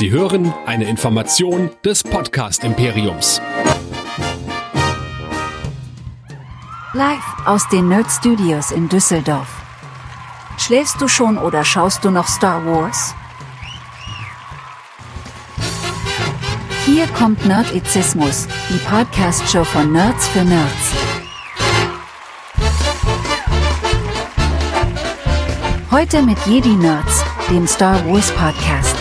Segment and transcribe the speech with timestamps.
[0.00, 3.38] Sie hören eine Information des Podcast Imperiums.
[6.94, 9.60] Live aus den Nerd Studios in Düsseldorf.
[10.56, 13.14] Schläfst du schon oder schaust du noch Star Wars?
[16.86, 20.94] Hier kommt Nerdizismus, die Podcast-Show von Nerds für Nerds.
[25.90, 28.99] Heute mit Jedi Nerds, dem Star Wars Podcast.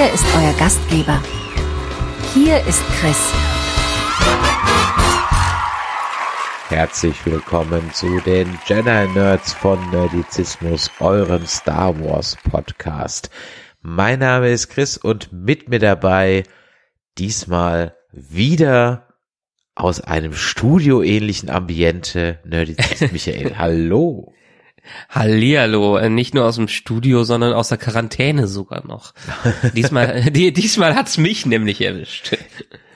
[0.00, 1.22] Hier ist euer Gastgeber.
[2.32, 3.18] Hier ist Chris.
[6.70, 13.28] Herzlich willkommen zu den Jedi Nerds von Nerdizismus, eurem Star Wars Podcast.
[13.82, 16.44] Mein Name ist Chris und mit mir dabei
[17.18, 19.06] diesmal wieder
[19.74, 23.58] aus einem studioähnlichen Ambiente Nerdizist Michael.
[23.58, 24.32] Hallo.
[25.08, 29.12] Hallihallo, äh, nicht nur aus dem Studio, sondern aus der Quarantäne sogar noch.
[29.74, 32.36] Diesmal, die, diesmal hat's mich nämlich erwischt.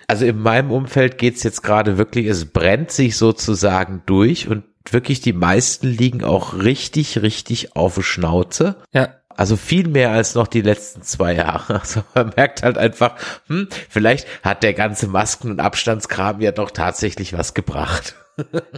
[0.07, 5.21] Also in meinem Umfeld geht's jetzt gerade wirklich, es brennt sich sozusagen durch und wirklich
[5.21, 8.77] die meisten liegen auch richtig, richtig auf der Schnauze.
[8.93, 9.15] Ja.
[9.37, 11.75] Also viel mehr als noch die letzten zwei Jahre.
[11.81, 13.17] Also man merkt halt einfach,
[13.49, 18.15] hm, vielleicht hat der ganze Masken- und Abstandskram ja doch tatsächlich was gebracht.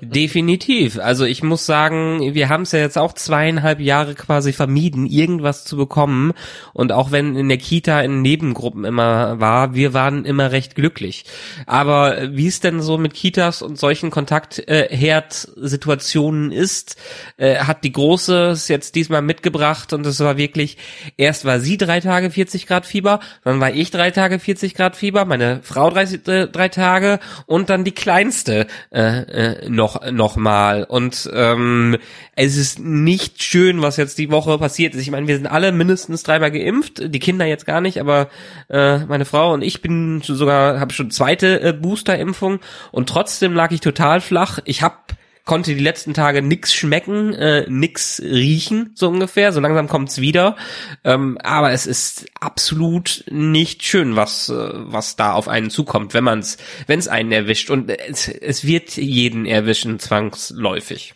[0.03, 0.99] Definitiv.
[0.99, 5.65] Also ich muss sagen, wir haben es ja jetzt auch zweieinhalb Jahre quasi vermieden, irgendwas
[5.65, 6.35] zu bekommen.
[6.75, 11.25] Und auch wenn in der Kita in Nebengruppen immer war, wir waren immer recht glücklich.
[11.67, 16.97] Aber wie es denn so mit Kitas und solchen Kontaktherd-Situationen ist,
[17.39, 20.77] äh, hat die Große es jetzt diesmal mitgebracht und es war wirklich,
[21.17, 24.97] erst war sie drei Tage 40 Grad Fieber, dann war ich drei Tage 40 Grad
[24.97, 30.85] Fieber, meine Frau drei, äh, drei Tage und dann die Kleinste äh, noch noch mal
[30.85, 31.97] und ähm,
[32.35, 35.03] es ist nicht schön, was jetzt die Woche passiert ist.
[35.03, 38.29] Ich meine, wir sind alle mindestens dreimal geimpft, die Kinder jetzt gar nicht, aber
[38.69, 42.61] äh, meine Frau und ich bin sogar habe schon zweite äh, Boosterimpfung
[42.93, 44.59] und trotzdem lag ich total flach.
[44.65, 44.97] Ich habe
[45.47, 49.53] konnte die letzten Tage nix schmecken, äh, nix riechen, so ungefähr.
[49.53, 50.57] So langsam kommt's wieder.
[51.05, 56.25] Ähm, aber es ist absolut nicht schön, was, äh, was da auf einen zukommt, wenn
[56.25, 56.59] man's,
[56.89, 57.71] wenn's einen erwischt.
[57.71, 61.15] Und es, es wird jeden erwischen, zwangsläufig.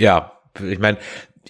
[0.00, 0.32] Ja,
[0.66, 0.96] ich meine,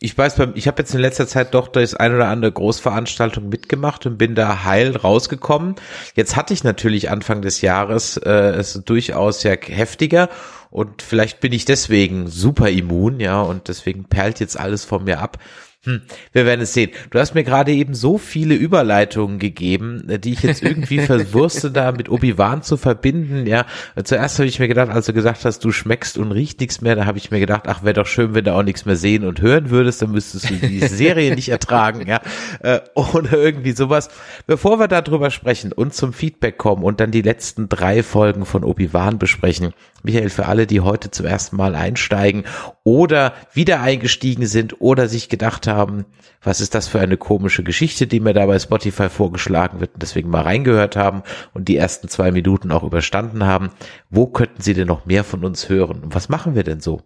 [0.00, 4.06] ich weiß, ich habe jetzt in letzter Zeit doch das ein oder andere Großveranstaltung mitgemacht
[4.06, 5.74] und bin da heil rausgekommen.
[6.14, 10.28] Jetzt hatte ich natürlich Anfang des Jahres äh, es durchaus ja heftiger
[10.70, 15.20] und vielleicht bin ich deswegen super immun, ja, und deswegen perlt jetzt alles von mir
[15.20, 15.38] ab.
[15.84, 16.02] Hm,
[16.32, 16.90] wir werden es sehen.
[17.10, 21.92] Du hast mir gerade eben so viele Überleitungen gegeben, die ich jetzt irgendwie verwurste, da
[21.92, 23.46] mit Obi-Wan zu verbinden.
[23.46, 23.64] Ja,
[24.02, 26.96] zuerst habe ich mir gedacht, als du gesagt hast, du schmeckst und riechst nichts mehr,
[26.96, 29.24] da habe ich mir gedacht, ach, wäre doch schön, wenn du auch nichts mehr sehen
[29.24, 32.22] und hören würdest, dann müsstest du die Serie nicht ertragen, ja,
[32.58, 34.08] äh, oder irgendwie sowas.
[34.48, 38.64] Bevor wir darüber sprechen und zum Feedback kommen und dann die letzten drei Folgen von
[38.64, 39.72] Obi-Wan besprechen,
[40.02, 42.44] Michael, für alle, die heute zum ersten Mal einsteigen
[42.82, 46.04] oder wieder eingestiegen sind oder sich gedacht haben,
[46.42, 50.02] was ist das für eine komische Geschichte, die mir da bei Spotify vorgeschlagen wird und
[50.02, 51.22] deswegen mal reingehört haben
[51.54, 53.70] und die ersten zwei Minuten auch überstanden haben,
[54.10, 56.02] wo könnten sie denn noch mehr von uns hören?
[56.02, 57.02] Und was machen wir denn so?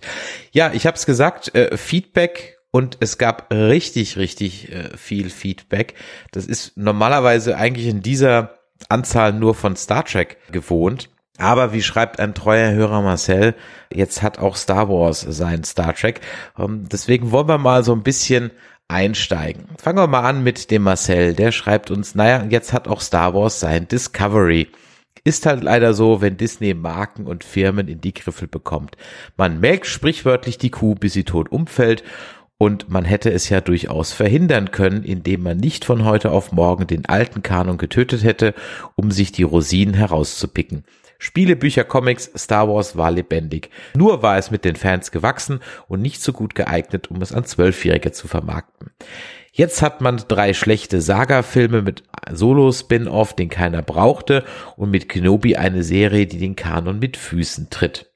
[0.54, 5.96] Ja, ich habe es gesagt, äh, Feedback und es gab richtig, richtig äh, viel Feedback.
[6.32, 11.10] Das ist normalerweise eigentlich in dieser Anzahl nur von Star Trek gewohnt.
[11.38, 13.56] Aber wie schreibt ein treuer Hörer Marcel,
[13.94, 16.22] jetzt hat auch Star Wars sein Star Trek.
[16.58, 18.52] Ähm, deswegen wollen wir mal so ein bisschen
[18.88, 19.66] einsteigen.
[19.78, 21.34] Fangen wir mal an mit dem Marcel.
[21.34, 24.70] Der schreibt uns, naja, jetzt hat auch Star Wars sein Discovery.
[25.24, 28.96] Ist halt leider so, wenn Disney Marken und Firmen in die Griffel bekommt.
[29.38, 32.04] Man melkt sprichwörtlich die Kuh, bis sie tot umfällt
[32.58, 36.88] und man hätte es ja durchaus verhindern können, indem man nicht von heute auf morgen
[36.88, 38.54] den alten Kanon getötet hätte,
[38.96, 40.84] um sich die Rosinen herauszupicken.
[41.26, 43.72] Spiele, Bücher, Comics, Star Wars war lebendig.
[43.96, 47.46] Nur war es mit den Fans gewachsen und nicht so gut geeignet, um es an
[47.46, 48.92] Zwölfjährige zu vermarkten.
[49.52, 54.44] Jetzt hat man drei schlechte Saga-Filme mit Solo-Spin-Off, den keiner brauchte,
[54.76, 58.12] und mit Kenobi eine Serie, die den Kanon mit Füßen tritt.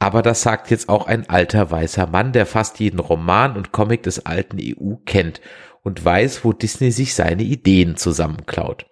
[0.00, 4.02] Aber das sagt jetzt auch ein alter weißer Mann, der fast jeden Roman und Comic
[4.02, 5.40] des alten EU kennt
[5.82, 8.86] und weiß, wo Disney sich seine Ideen zusammenklaut.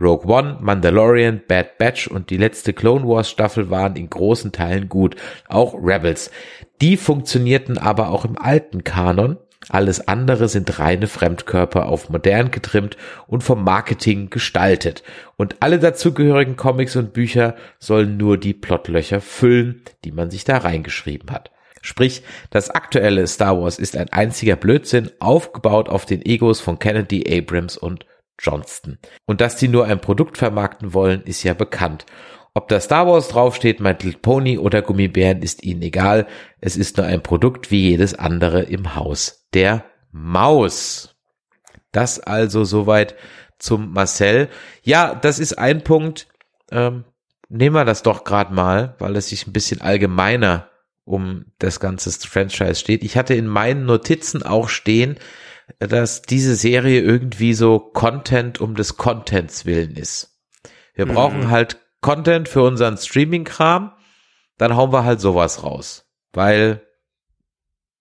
[0.00, 4.88] Rogue One, Mandalorian, Bad Batch und die letzte Clone Wars Staffel waren in großen Teilen
[4.88, 5.16] gut,
[5.48, 6.30] auch Rebels.
[6.80, 9.38] Die funktionierten aber auch im alten Kanon.
[9.68, 12.96] Alles andere sind reine Fremdkörper auf modern getrimmt
[13.26, 15.02] und vom Marketing gestaltet.
[15.36, 20.58] Und alle dazugehörigen Comics und Bücher sollen nur die Plotlöcher füllen, die man sich da
[20.58, 21.50] reingeschrieben hat.
[21.82, 27.24] Sprich, das aktuelle Star Wars ist ein einziger Blödsinn, aufgebaut auf den Egos von Kennedy,
[27.36, 28.06] Abrams und
[28.38, 28.98] Johnston.
[29.26, 32.06] Und dass die nur ein Produkt vermarkten wollen, ist ja bekannt.
[32.54, 36.26] Ob da Star Wars draufsteht, My Little Pony oder Gummibären, ist ihnen egal.
[36.60, 39.46] Es ist nur ein Produkt wie jedes andere im Haus.
[39.54, 41.16] Der Maus.
[41.92, 43.14] Das also soweit
[43.58, 44.48] zum Marcel.
[44.82, 46.26] Ja, das ist ein Punkt.
[46.70, 47.04] Ähm,
[47.48, 50.68] nehmen wir das doch gerade mal, weil es sich ein bisschen allgemeiner
[51.04, 53.02] um das ganze Franchise steht.
[53.02, 55.18] Ich hatte in meinen Notizen auch stehen,
[55.78, 60.40] dass diese Serie irgendwie so Content um des Contents willen ist.
[60.94, 61.14] Wir mhm.
[61.14, 63.92] brauchen halt Content für unseren Streaming-Kram,
[64.56, 66.10] dann hauen wir halt sowas raus.
[66.32, 66.87] Weil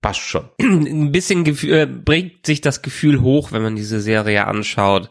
[0.01, 0.49] passt schon.
[0.61, 5.09] Ein bisschen äh, bringt sich das Gefühl hoch, wenn man diese Serie anschaut.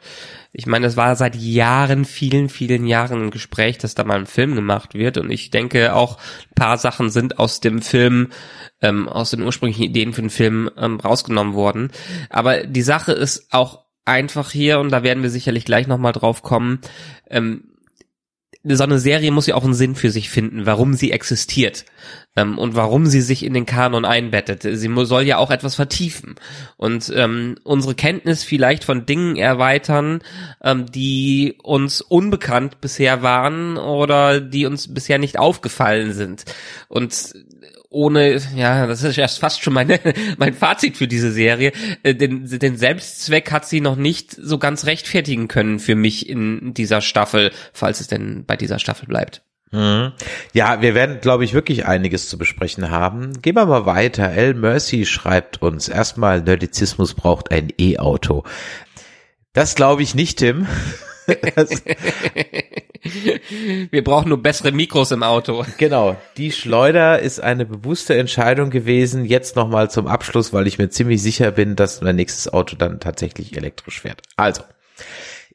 [0.53, 4.27] Ich meine, es war seit Jahren, vielen, vielen Jahren ein Gespräch, dass da mal ein
[4.27, 5.19] Film gemacht wird.
[5.19, 8.29] Und ich denke auch, ein paar Sachen sind aus dem Film,
[8.81, 11.91] ähm, aus den ursprünglichen Ideen für den Film ähm, rausgenommen worden.
[12.31, 16.43] Aber die Sache ist auch einfach hier, und da werden wir sicherlich gleich nochmal drauf
[16.43, 16.81] kommen,
[17.29, 17.65] ähm,
[18.69, 21.85] so eine Serie muss ja auch einen Sinn für sich finden, warum sie existiert
[22.37, 24.63] ähm, und warum sie sich in den Kanon einbettet.
[24.63, 26.37] Sie soll ja auch etwas vertiefen
[26.77, 30.21] und ähm, unsere Kenntnis vielleicht von Dingen erweitern,
[30.63, 36.45] ähm, die uns unbekannt bisher waren oder die uns bisher nicht aufgefallen sind.
[36.89, 37.35] Und
[37.89, 39.99] ohne, ja, das ist erst fast schon meine,
[40.37, 41.73] mein Fazit für diese Serie.
[42.03, 46.75] Äh, den, den Selbstzweck hat sie noch nicht so ganz rechtfertigen können für mich in
[46.75, 49.46] dieser Staffel, falls es denn bei dieser Staffel bleibt.
[49.73, 50.13] Mhm.
[50.53, 53.41] Ja, wir werden, glaube ich, wirklich einiges zu besprechen haben.
[53.43, 54.31] Gehen wir mal weiter.
[54.31, 58.45] El Mercy schreibt uns erstmal, Nerdizismus braucht ein E-Auto.
[59.53, 60.67] Das glaube ich nicht, Tim.
[63.91, 65.65] Wir brauchen nur bessere Mikros im Auto.
[65.79, 66.17] Genau.
[66.37, 69.25] Die Schleuder ist eine bewusste Entscheidung gewesen.
[69.25, 73.01] Jetzt nochmal zum Abschluss, weil ich mir ziemlich sicher bin, dass mein nächstes Auto dann
[73.01, 74.23] tatsächlich elektrisch fährt.
[74.37, 74.63] Also.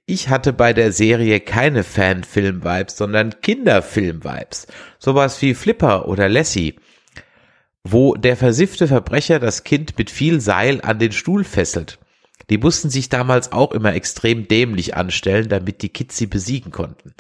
[0.06, 4.68] Ich hatte bei der Serie keine Fanfilm-Vibes, sondern Kinderfilm-Vibes.
[5.00, 6.76] Sowas wie Flipper oder Lassie
[7.84, 12.00] wo der versiffte Verbrecher das Kind mit viel Seil an den Stuhl fesselt.
[12.50, 17.14] Die mussten sich damals auch immer extrem dämlich anstellen, damit die Kids sie besiegen konnten.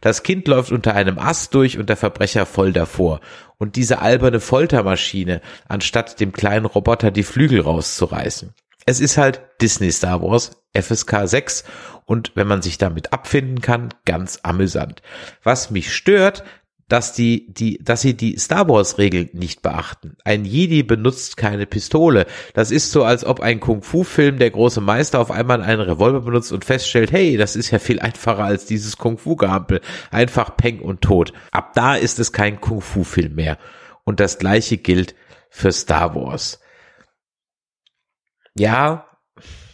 [0.00, 3.20] Das Kind läuft unter einem Ast durch und der Verbrecher voll davor.
[3.58, 8.54] Und diese alberne Foltermaschine, anstatt dem kleinen Roboter die Flügel rauszureißen.
[8.88, 11.64] Es ist halt Disney Star Wars, FSK 6
[12.06, 15.02] und wenn man sich damit abfinden kann, ganz amüsant.
[15.42, 16.42] Was mich stört,
[16.88, 20.16] dass die, die, dass sie die Star Wars Regeln nicht beachten.
[20.24, 22.24] Ein Jedi benutzt keine Pistole.
[22.54, 26.52] Das ist so, als ob ein Kung-Fu-Film der große Meister auf einmal einen Revolver benutzt
[26.52, 29.82] und feststellt, hey, das ist ja viel einfacher als dieses Kung-Fu-Gehampel.
[30.10, 31.34] Einfach Peng und Tod.
[31.50, 33.58] Ab da ist es kein Kung-Fu-Film mehr.
[34.04, 35.14] Und das gleiche gilt
[35.50, 36.60] für Star Wars.
[38.58, 39.08] Ja,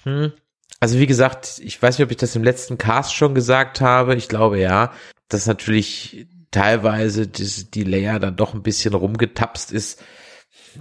[0.04, 0.32] hm.
[0.80, 4.14] Also wie gesagt, ich weiß nicht, ob ich das im letzten Cast schon gesagt habe.
[4.14, 4.92] Ich glaube ja,
[5.28, 10.02] dass natürlich teilweise die, die Layer dann doch ein bisschen rumgetapst ist.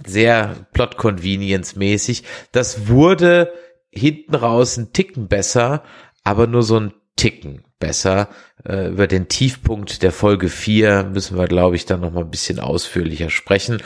[0.06, 2.24] Sehr Plot-Convenience-mäßig.
[2.52, 3.52] Das wurde
[3.90, 5.84] hinten raus ein Ticken besser,
[6.22, 8.28] aber nur so ein Ticken besser.
[8.64, 12.30] Äh, über den Tiefpunkt der Folge 4 müssen wir, glaube ich, dann noch mal ein
[12.30, 13.82] bisschen ausführlicher sprechen.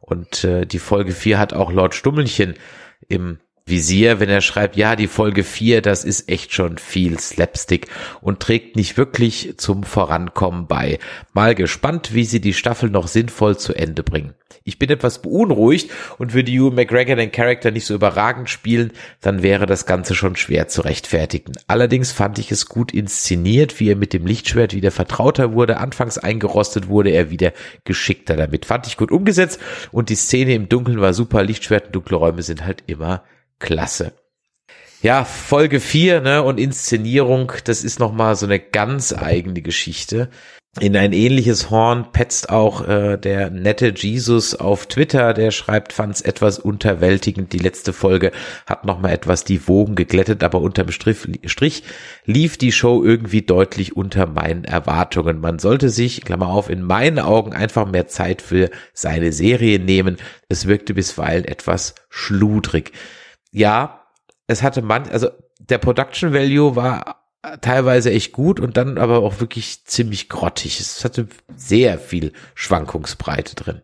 [0.00, 2.54] Und äh, die Folge 4 hat auch Lord Stummelchen
[3.08, 7.88] im Visier, wenn er schreibt, ja, die Folge 4, das ist echt schon viel Slapstick
[8.20, 11.00] und trägt nicht wirklich zum Vorankommen bei.
[11.32, 14.34] Mal gespannt, wie sie die Staffel noch sinnvoll zu Ende bringen.
[14.62, 19.42] Ich bin etwas beunruhigt und würde Hugh McGregor den Charakter nicht so überragend spielen, dann
[19.42, 21.54] wäre das Ganze schon schwer zu rechtfertigen.
[21.66, 25.78] Allerdings fand ich es gut inszeniert, wie er mit dem Lichtschwert wieder vertrauter wurde.
[25.78, 28.64] Anfangs eingerostet wurde er wieder geschickter damit.
[28.64, 29.58] Fand ich gut umgesetzt
[29.90, 31.42] und die Szene im Dunkeln war super.
[31.42, 33.24] Lichtschwert und dunkle Räume sind halt immer
[33.58, 34.12] klasse.
[35.02, 40.30] Ja, Folge 4 ne, und Inszenierung, das ist nochmal so eine ganz eigene Geschichte.
[40.78, 46.20] In ein ähnliches Horn petzt auch äh, der nette Jesus auf Twitter, der schreibt, fand's
[46.20, 47.54] etwas unterwältigend.
[47.54, 48.30] Die letzte Folge
[48.66, 51.82] hat nochmal etwas die Wogen geglättet, aber unterm Strich, Strich
[52.26, 55.40] lief die Show irgendwie deutlich unter meinen Erwartungen.
[55.40, 60.18] Man sollte sich, Klammer auf, in meinen Augen einfach mehr Zeit für seine Serie nehmen.
[60.50, 62.92] Es wirkte bisweilen etwas schludrig
[63.56, 64.02] ja,
[64.46, 67.24] es hatte man, also der Production Value war
[67.62, 70.78] teilweise echt gut und dann aber auch wirklich ziemlich grottig.
[70.78, 73.80] Es hatte sehr viel Schwankungsbreite drin.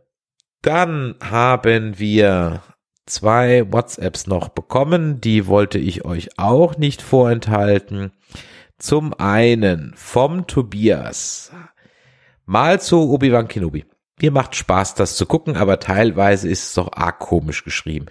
[0.60, 2.62] Dann haben wir
[3.06, 8.12] zwei WhatsApps noch bekommen, die wollte ich euch auch nicht vorenthalten.
[8.78, 11.50] Zum einen vom Tobias.
[12.44, 13.86] Mal zu Obi-Wan Kenobi.
[14.20, 18.06] Mir macht Spaß, das zu gucken, aber teilweise ist es auch arg komisch geschrieben.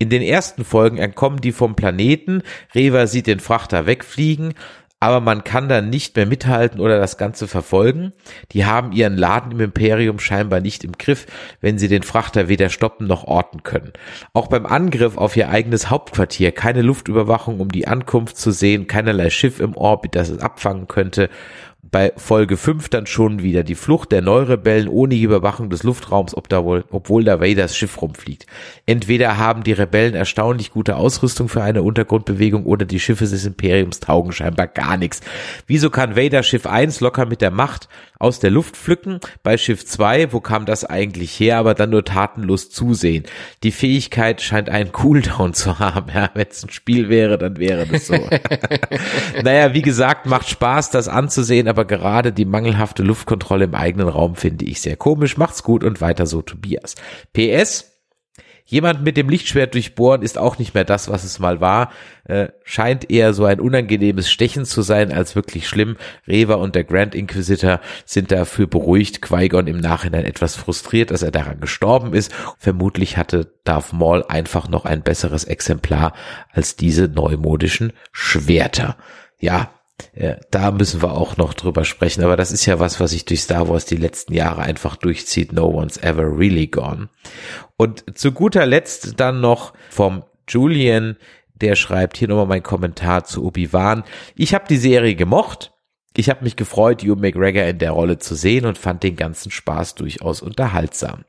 [0.00, 2.42] In den ersten Folgen entkommen die vom Planeten,
[2.74, 4.54] Reva sieht den Frachter wegfliegen,
[4.98, 8.14] aber man kann dann nicht mehr mithalten oder das Ganze verfolgen.
[8.52, 11.26] Die haben ihren Laden im Imperium scheinbar nicht im Griff,
[11.60, 13.92] wenn sie den Frachter weder stoppen noch orten können.
[14.32, 19.28] Auch beim Angriff auf ihr eigenes Hauptquartier keine Luftüberwachung, um die Ankunft zu sehen, keinerlei
[19.28, 21.28] Schiff im Orbit, das es abfangen könnte
[21.82, 26.48] bei Folge 5 dann schon wieder die Flucht der Neurebellen ohne Überwachung des Luftraums, ob
[26.48, 28.46] da wohl, obwohl da Vaders Schiff rumfliegt.
[28.86, 34.00] Entweder haben die Rebellen erstaunlich gute Ausrüstung für eine Untergrundbewegung oder die Schiffe des Imperiums
[34.00, 35.20] taugen scheinbar gar nichts.
[35.66, 37.88] Wieso kann Vader Schiff 1 locker mit der Macht
[38.20, 39.18] aus der Luft pflücken.
[39.42, 43.24] Bei Schiff 2, wo kam das eigentlich her, aber dann nur tatenlos zusehen.
[43.64, 46.12] Die Fähigkeit scheint einen Cooldown zu haben.
[46.14, 48.14] Ja, wenn es ein Spiel wäre, dann wäre das so.
[49.42, 54.36] naja, wie gesagt, macht Spaß, das anzusehen, aber gerade die mangelhafte Luftkontrolle im eigenen Raum
[54.36, 55.36] finde ich sehr komisch.
[55.36, 56.94] Macht's gut und weiter so, Tobias.
[57.32, 57.89] PS,
[58.70, 61.90] Jemand mit dem Lichtschwert durchbohren ist auch nicht mehr das, was es mal war.
[62.22, 65.96] Äh, scheint eher so ein unangenehmes Stechen zu sein als wirklich schlimm.
[66.28, 69.22] Reva und der Grand Inquisitor sind dafür beruhigt.
[69.22, 72.32] Qui-Gon im Nachhinein etwas frustriert, dass er daran gestorben ist.
[72.58, 76.12] Vermutlich hatte Darth Maul einfach noch ein besseres Exemplar
[76.52, 78.96] als diese neumodischen Schwerter.
[79.40, 79.72] Ja,
[80.14, 83.24] ja, da müssen wir auch noch drüber sprechen, aber das ist ja was, was sich
[83.24, 85.52] durch Star Wars die letzten Jahre einfach durchzieht.
[85.52, 87.08] No one's ever really gone.
[87.76, 91.16] Und zu guter Letzt dann noch vom Julian,
[91.54, 94.04] der schreibt hier nochmal mein Kommentar zu Obi-Wan.
[94.34, 95.72] Ich habe die Serie gemocht.
[96.16, 99.52] Ich habe mich gefreut, Hugh McGregor in der Rolle zu sehen und fand den ganzen
[99.52, 101.24] Spaß durchaus unterhaltsam.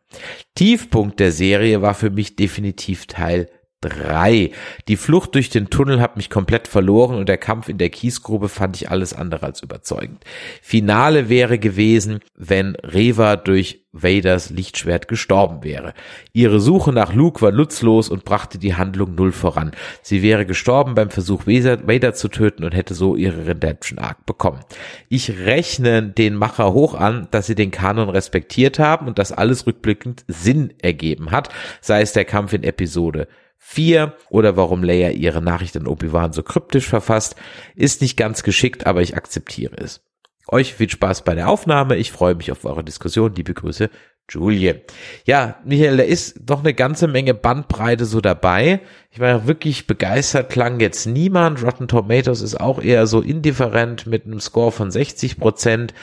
[0.55, 3.49] Tiefpunkt der Serie war für mich definitiv Teil
[3.81, 4.51] drei.
[4.87, 8.47] Die Flucht durch den Tunnel hat mich komplett verloren und der Kampf in der Kiesgrube
[8.47, 10.23] fand ich alles andere als überzeugend.
[10.61, 15.93] Finale wäre gewesen, wenn Reva durch Vaders Lichtschwert gestorben wäre.
[16.31, 19.71] Ihre Suche nach Luke war nutzlos und brachte die Handlung null voran.
[20.01, 24.61] Sie wäre gestorben beim Versuch, Vader zu töten und hätte so ihre Redemption Arc bekommen.
[25.09, 29.67] Ich rechne den Macher hoch an, dass sie den Kanon respektiert haben und dass alles
[29.67, 31.49] rückblickend Sinn ergeben hat,
[31.81, 33.27] sei es der Kampf in Episode
[33.63, 37.35] 4 oder warum Leia ihre Nachricht an Obi-Wan so kryptisch verfasst,
[37.75, 40.01] ist nicht ganz geschickt, aber ich akzeptiere es.
[40.47, 41.95] Euch viel Spaß bei der Aufnahme.
[41.95, 43.33] Ich freue mich auf eure Diskussion.
[43.35, 43.91] Liebe Grüße,
[44.27, 44.81] Julie.
[45.25, 48.81] Ja, Michael, da ist doch eine ganze Menge Bandbreite so dabei.
[49.11, 51.63] Ich war wirklich begeistert, klang jetzt niemand.
[51.63, 55.93] Rotten Tomatoes ist auch eher so indifferent mit einem Score von 60 Prozent.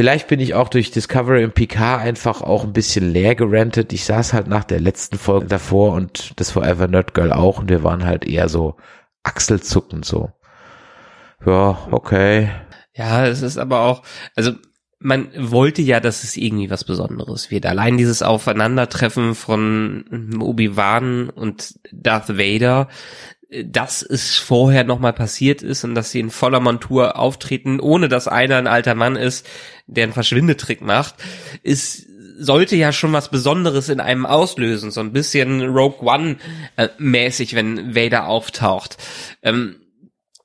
[0.00, 3.92] Vielleicht bin ich auch durch Discovery und Picard einfach auch ein bisschen leer gerentet.
[3.92, 7.68] Ich saß halt nach der letzten Folge davor und das Forever Nerd Girl auch und
[7.68, 8.76] wir waren halt eher so
[9.24, 10.30] achselzuckend so.
[11.44, 12.50] Ja, okay.
[12.94, 14.02] Ja, es ist aber auch,
[14.34, 14.52] also
[15.00, 17.66] man wollte ja, dass es irgendwie was Besonderes wird.
[17.66, 22.88] Allein dieses Aufeinandertreffen von Obi-Wan und Darth Vader,
[23.64, 28.28] dass es vorher nochmal passiert ist und dass sie in voller Montur auftreten, ohne dass
[28.28, 29.46] einer ein alter Mann ist,
[29.86, 31.16] der einen Verschwindetrick macht,
[31.62, 32.06] ist
[32.38, 36.36] sollte ja schon was Besonderes in einem auslösen, so ein bisschen Rogue One
[36.76, 38.96] äh, mäßig, wenn Vader auftaucht.
[39.42, 39.76] Ähm,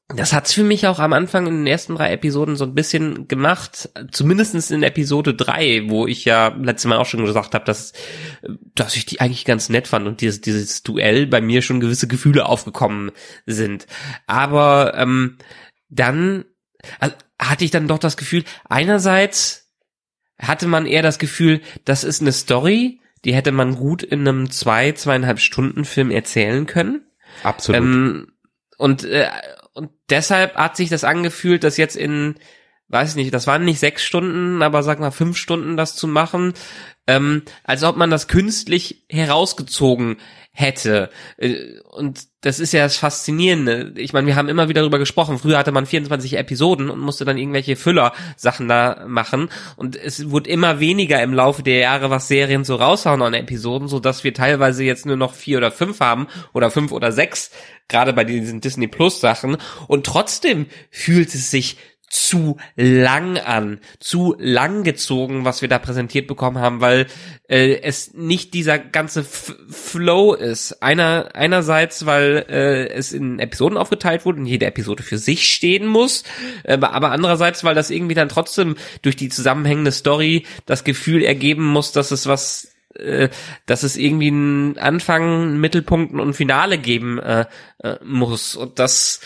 [0.07, 3.27] das hat's für mich auch am Anfang in den ersten drei Episoden so ein bisschen
[3.27, 7.93] gemacht, zumindestens in Episode drei, wo ich ja letztes Mal auch schon gesagt habe, dass,
[8.75, 12.07] dass ich die eigentlich ganz nett fand und dieses, dieses Duell bei mir schon gewisse
[12.07, 13.11] Gefühle aufgekommen
[13.47, 13.87] sind.
[14.27, 15.37] Aber ähm,
[15.89, 16.45] dann
[16.99, 19.71] also, hatte ich dann doch das Gefühl, einerseits
[20.39, 24.51] hatte man eher das Gefühl, das ist eine Story, die hätte man gut in einem
[24.51, 27.07] zwei, zweieinhalb Stunden Film erzählen können.
[27.41, 27.81] Absolut.
[27.81, 28.27] Ähm,
[28.77, 29.29] und äh,
[29.75, 32.35] und deshalb hat sich das angefühlt, dass jetzt in,
[32.87, 36.07] weiß ich nicht, das waren nicht sechs Stunden, aber sag mal fünf Stunden das zu
[36.07, 36.53] machen,
[37.07, 40.17] ähm, als ob man das künstlich herausgezogen
[40.55, 41.09] hätte.
[41.37, 43.93] Äh, und das ist ja das Faszinierende.
[43.97, 45.37] Ich meine, wir haben immer wieder darüber gesprochen.
[45.37, 49.49] Früher hatte man 24 Episoden und musste dann irgendwelche Füller-Sachen da machen.
[49.75, 53.87] Und es wurde immer weniger im Laufe der Jahre, was Serien so raushauen an Episoden,
[53.87, 57.51] so dass wir teilweise jetzt nur noch vier oder fünf haben oder fünf oder sechs,
[57.87, 59.57] gerade bei diesen Disney Plus Sachen.
[59.87, 61.77] Und trotzdem fühlt es sich
[62.15, 67.07] zu lang an, zu lang gezogen, was wir da präsentiert bekommen haben, weil
[67.49, 70.81] äh, es nicht dieser ganze F Flow ist.
[70.81, 75.87] Einer einerseits, weil äh, es in Episoden aufgeteilt wurde und jede Episode für sich stehen
[75.87, 76.23] muss,
[76.63, 81.65] äh, aber andererseits, weil das irgendwie dann trotzdem durch die zusammenhängende Story das Gefühl ergeben
[81.65, 83.27] muss, dass es was äh,
[83.65, 87.45] dass es irgendwie einen Anfang, Mittelpunkt und Finale geben äh,
[87.83, 88.55] äh, muss.
[88.55, 89.19] Und das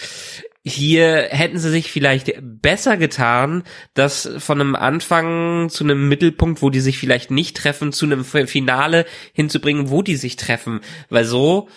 [0.63, 3.63] hier hätten sie sich vielleicht besser getan,
[3.94, 8.25] das von einem Anfang zu einem Mittelpunkt, wo die sich vielleicht nicht treffen, zu einem
[8.25, 10.82] Finale hinzubringen, wo die sich treffen.
[11.10, 11.70] Weil so,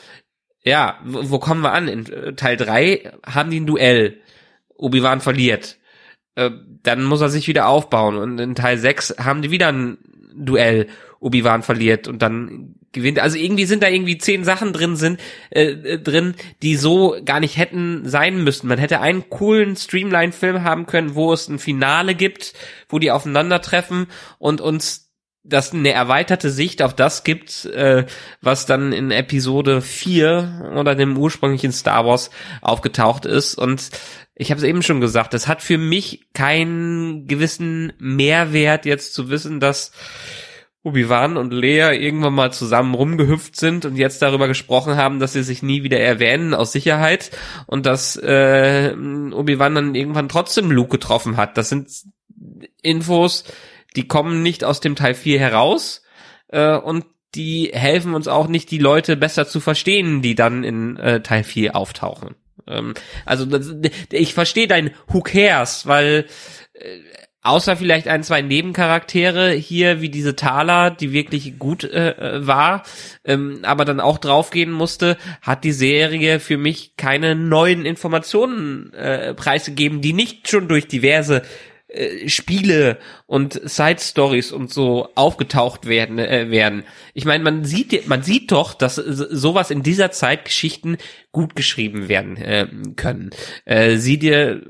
[0.64, 1.88] ja, wo kommen wir an?
[1.88, 4.20] In äh, Teil drei haben die ein Duell.
[4.76, 5.78] Obi-Wan verliert.
[6.34, 6.50] Äh,
[6.82, 8.16] dann muss er sich wieder aufbauen.
[8.16, 9.98] Und in Teil sechs haben die wieder ein
[10.34, 10.88] Duell.
[11.22, 13.20] Obi-Wan verliert und dann gewinnt.
[13.20, 15.20] Also irgendwie sind da irgendwie zehn Sachen drin sind
[15.50, 18.68] äh, äh, drin, die so gar nicht hätten sein müssen.
[18.68, 22.54] Man hätte einen coolen Streamline-Film haben können, wo es ein Finale gibt,
[22.88, 24.06] wo die aufeinandertreffen
[24.38, 25.12] und uns
[25.44, 28.06] das eine erweiterte Sicht auf das gibt, äh,
[28.40, 33.56] was dann in Episode 4 oder dem ursprünglichen Star Wars aufgetaucht ist.
[33.56, 33.90] Und
[34.34, 39.28] ich habe es eben schon gesagt, es hat für mich keinen gewissen Mehrwert jetzt zu
[39.28, 39.92] wissen, dass
[40.84, 45.44] Obi-Wan und Lea irgendwann mal zusammen rumgehüpft sind und jetzt darüber gesprochen haben, dass sie
[45.44, 47.30] sich nie wieder erwähnen aus Sicherheit
[47.66, 51.56] und dass äh, Obi-Wan dann irgendwann trotzdem Luke getroffen hat.
[51.56, 51.88] Das sind
[52.82, 53.44] Infos,
[53.94, 56.02] die kommen nicht aus dem Teil 4 heraus
[56.48, 60.96] äh, und die helfen uns auch nicht, die Leute besser zu verstehen, die dann in
[60.96, 62.34] äh, Teil 4 auftauchen.
[62.66, 62.94] Ähm,
[63.24, 63.74] also das,
[64.10, 66.26] ich verstehe dein Who cares, weil
[66.74, 66.98] äh,
[67.44, 72.84] Außer vielleicht ein, zwei Nebencharaktere hier, wie diese Thaler, die wirklich gut äh, äh, war,
[73.24, 79.34] ähm, aber dann auch draufgehen musste, hat die Serie für mich keine neuen Informationen äh,
[79.34, 81.42] preisgegeben, die nicht schon durch diverse
[81.92, 86.84] äh, Spiele und Side Stories und so aufgetaucht werden äh, werden.
[87.14, 90.96] Ich meine, man sieht man sieht doch, dass sowas in dieser Zeit Geschichten
[91.32, 93.30] gut geschrieben werden äh, können.
[93.64, 94.62] Äh, sieh dir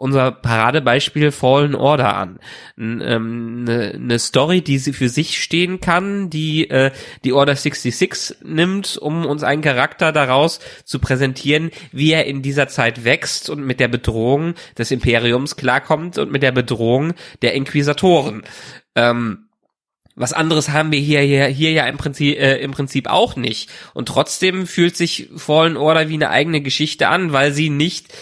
[0.00, 2.38] unser Paradebeispiel Fallen Order an.
[2.78, 6.90] Eine ähm, ne, ne Story, die sie für sich stehen kann, die äh,
[7.22, 12.66] die Order 66 nimmt, um uns einen Charakter daraus zu präsentieren, wie er in dieser
[12.68, 18.42] Zeit wächst und mit der Bedrohung des Imperiums klarkommt und mit der Bedrohung der Inquisitoren.
[18.94, 19.49] Ähm,
[20.20, 23.70] was anderes haben wir hier, hier, hier ja im Prinzip, äh, im Prinzip auch nicht.
[23.94, 28.12] Und trotzdem fühlt sich Fallen Order wie eine eigene Geschichte an, weil sie nicht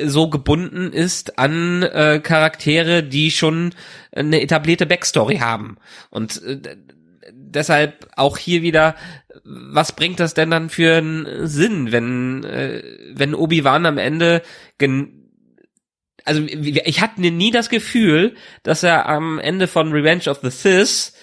[0.00, 3.74] so gebunden ist an äh, Charaktere, die schon
[4.12, 5.78] eine etablierte Backstory haben.
[6.10, 6.76] Und äh,
[7.32, 8.94] deshalb auch hier wieder,
[9.42, 14.42] was bringt das denn dann für einen Sinn, wenn, äh, wenn Obi-Wan am Ende
[14.78, 15.14] gen
[16.24, 21.14] also ich hatte nie das Gefühl, dass er am Ende von Revenge of the Sith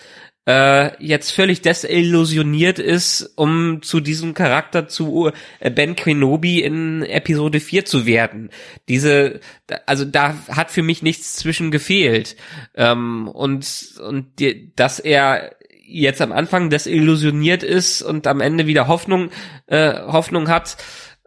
[0.47, 7.59] äh, jetzt völlig desillusioniert ist, um zu diesem Charakter zu äh, Ben Kenobi in Episode
[7.59, 8.49] 4 zu werden.
[8.87, 9.39] Diese,
[9.85, 12.35] also da hat für mich nichts zwischen gefehlt.
[12.75, 15.55] Ähm, und, und die, dass er
[15.87, 19.29] jetzt am Anfang desillusioniert ist und am Ende wieder Hoffnung,
[19.67, 20.77] äh, Hoffnung hat,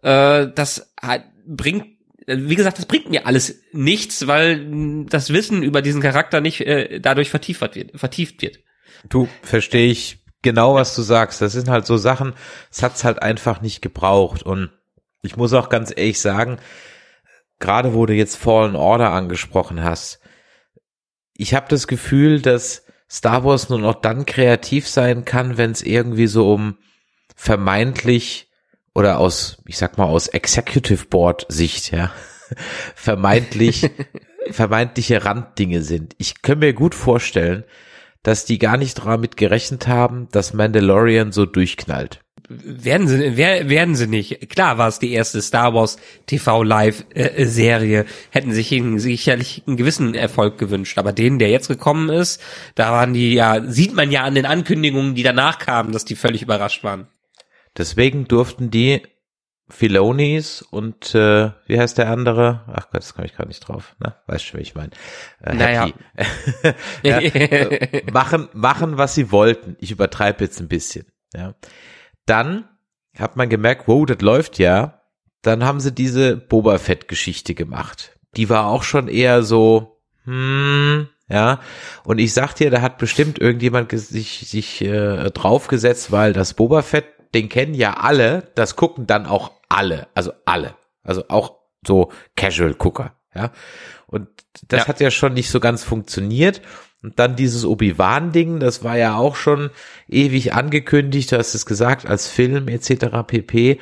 [0.02, 1.87] äh, das hat, bringt
[2.31, 7.00] wie gesagt, das bringt mir alles nichts, weil das Wissen über diesen Charakter nicht äh,
[7.00, 7.98] dadurch vertieft wird.
[7.98, 8.59] Vertieft wird.
[9.09, 11.41] Du, verstehe ich genau, was du sagst.
[11.41, 12.35] Das sind halt so Sachen,
[12.71, 14.43] es hat's halt einfach nicht gebraucht.
[14.43, 14.71] Und
[15.23, 16.59] ich muss auch ganz ehrlich sagen,
[17.59, 20.21] gerade wo du jetzt Fallen Order angesprochen hast,
[21.35, 25.83] ich habe das Gefühl, dass Star Wars nur noch dann kreativ sein kann, wenn es
[25.83, 26.77] irgendwie so um
[27.37, 28.51] vermeintlich
[28.95, 32.13] oder aus, ich sag mal, aus Executive Board Sicht, ja,
[32.95, 33.89] vermeintlich,
[34.51, 36.15] vermeintliche Randdinge sind.
[36.19, 37.65] Ich kann mir gut vorstellen,
[38.29, 42.21] dass die gar nicht damit gerechnet haben, dass Mandalorian so durchknallt.
[42.51, 44.51] Werden sie, wer, werden sie nicht.
[44.51, 48.05] Klar war es die erste Star Wars TV Live äh, Serie.
[48.29, 50.99] Hätten sich einen, sicherlich einen gewissen Erfolg gewünscht.
[50.99, 52.43] Aber den, der jetzt gekommen ist,
[52.75, 56.17] da waren die ja, sieht man ja an den Ankündigungen, die danach kamen, dass die
[56.17, 57.09] völlig überrascht waren.
[57.79, 59.01] Deswegen durften die
[59.70, 62.62] Filonis und äh, wie heißt der andere?
[62.68, 63.96] Ach Gott, das komme ich gerade nicht drauf.
[64.00, 64.14] Ne?
[64.26, 64.90] Weißt schon, wie ich meine.
[65.42, 65.88] Äh, Naja.
[67.02, 69.76] ja, äh, machen, machen, was sie wollten.
[69.81, 71.07] Ich übertreibe jetzt ein bisschen.
[71.35, 71.54] Ja.
[72.24, 72.68] Dann
[73.18, 75.02] hat man gemerkt, wow, das läuft ja.
[75.42, 78.18] Dann haben sie diese Boba Fett-Geschichte gemacht.
[78.37, 81.61] Die war auch schon eher so, hm, ja.
[82.04, 86.83] Und ich sag dir, da hat bestimmt irgendjemand sich, sich äh, draufgesetzt, weil das Boba
[86.83, 90.74] Fett, den kennen ja alle, das gucken dann auch alle, also alle.
[91.02, 93.52] Also auch so Casual-Gucker, ja.
[94.07, 94.28] Und
[94.66, 94.88] das Ja.
[94.88, 96.61] hat ja schon nicht so ganz funktioniert.
[97.02, 99.70] Und dann dieses Obi-Wan-Ding, das war ja auch schon
[100.09, 103.07] ewig angekündigt, du hast es gesagt, als Film etc.
[103.26, 103.78] pp.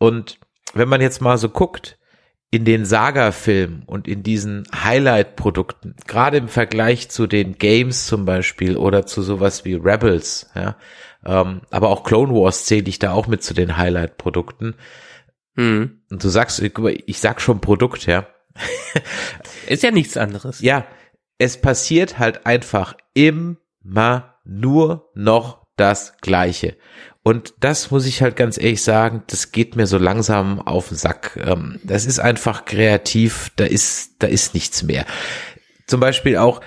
[0.00, 0.38] Und
[0.74, 1.98] wenn man jetzt mal so guckt,
[2.50, 8.76] in den Saga-Filmen und in diesen Highlight-Produkten, gerade im Vergleich zu den Games zum Beispiel
[8.76, 10.76] oder zu sowas wie Rebels, ja,
[11.24, 14.74] ähm, aber auch Clone Wars zähle ich da auch mit zu den Highlight-Produkten.
[15.58, 16.02] Hm.
[16.08, 18.28] Und du sagst, guck mal, ich sag schon Produkt, ja.
[19.66, 20.60] Ist ja nichts anderes.
[20.60, 20.86] Ja,
[21.38, 26.76] es passiert halt einfach immer nur noch das Gleiche.
[27.22, 30.96] Und das muss ich halt ganz ehrlich sagen, das geht mir so langsam auf den
[30.96, 31.38] Sack.
[31.44, 35.06] Ähm, Das ist einfach kreativ, da ist, da ist nichts mehr.
[35.86, 36.60] Zum Beispiel auch,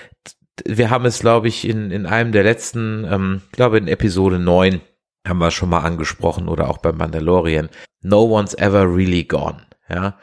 [0.65, 4.37] wir haben es, glaube ich, in, in einem der letzten, ähm, ich glaube in Episode
[4.37, 4.81] 9
[5.27, 7.69] haben wir schon mal angesprochen oder auch beim Mandalorian.
[8.01, 9.61] No one's ever really gone.
[9.89, 10.17] Ja,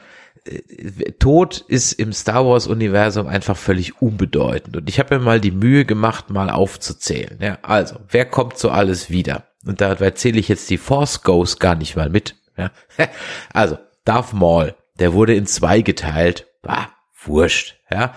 [1.19, 4.77] Tod ist im Star Wars Universum einfach völlig unbedeutend.
[4.77, 7.39] Und ich habe mir mal die Mühe gemacht, mal aufzuzählen.
[7.41, 9.45] Ja, also, wer kommt so alles wieder?
[9.65, 12.37] Und da erzähle ich jetzt die Force Ghost gar nicht mal mit.
[12.57, 12.71] Ja,
[13.53, 16.47] also, Darth Maul, der wurde in zwei geteilt.
[16.63, 16.89] Bah,
[17.25, 17.77] wurscht.
[17.91, 18.15] Ja,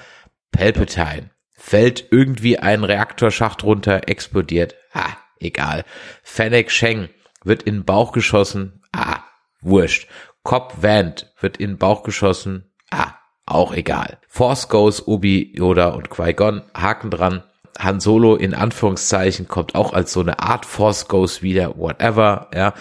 [0.52, 4.76] Palpatine fällt irgendwie ein Reaktorschacht runter, explodiert.
[4.94, 5.84] Ah, egal.
[6.24, 7.10] Fennec Sheng
[7.44, 8.82] wird in den Bauch geschossen.
[8.92, 9.20] Ah,
[9.62, 10.08] wurscht.
[10.44, 12.72] Cobb Vant wird in den Bauch geschossen.
[12.90, 13.14] Ah,
[13.46, 14.20] auch egal.
[14.28, 17.44] Force Goes, Obi, Yoda und Qui-Gon, Haken dran.
[17.80, 22.74] Han Solo in Anführungszeichen kommt auch als so eine Art Force Ghost wieder, whatever, ja.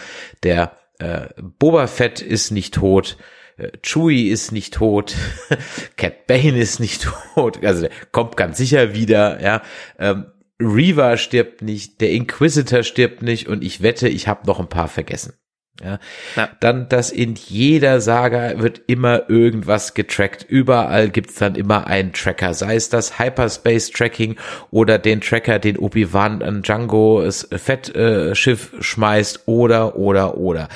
[0.42, 3.16] Der äh, Boba Fett ist nicht tot.
[3.56, 5.14] äh, Chewie ist nicht tot,
[5.96, 9.62] Cat Bane ist nicht tot, also der kommt ganz sicher wieder, ja.
[9.98, 10.26] Ähm,
[10.60, 14.88] Reaver stirbt nicht, der Inquisitor stirbt nicht und ich wette, ich habe noch ein paar
[14.88, 15.34] vergessen.
[15.82, 15.98] Ja.
[16.36, 16.50] Ja.
[16.60, 20.44] Dann, dass in jeder Saga wird immer irgendwas getrackt.
[20.46, 22.52] Überall gibt's dann immer einen Tracker.
[22.52, 24.36] Sei es das Hyperspace Tracking
[24.70, 30.68] oder den Tracker, den Obi-Wan an Django das Fettschiff äh, schmeißt oder, oder, oder.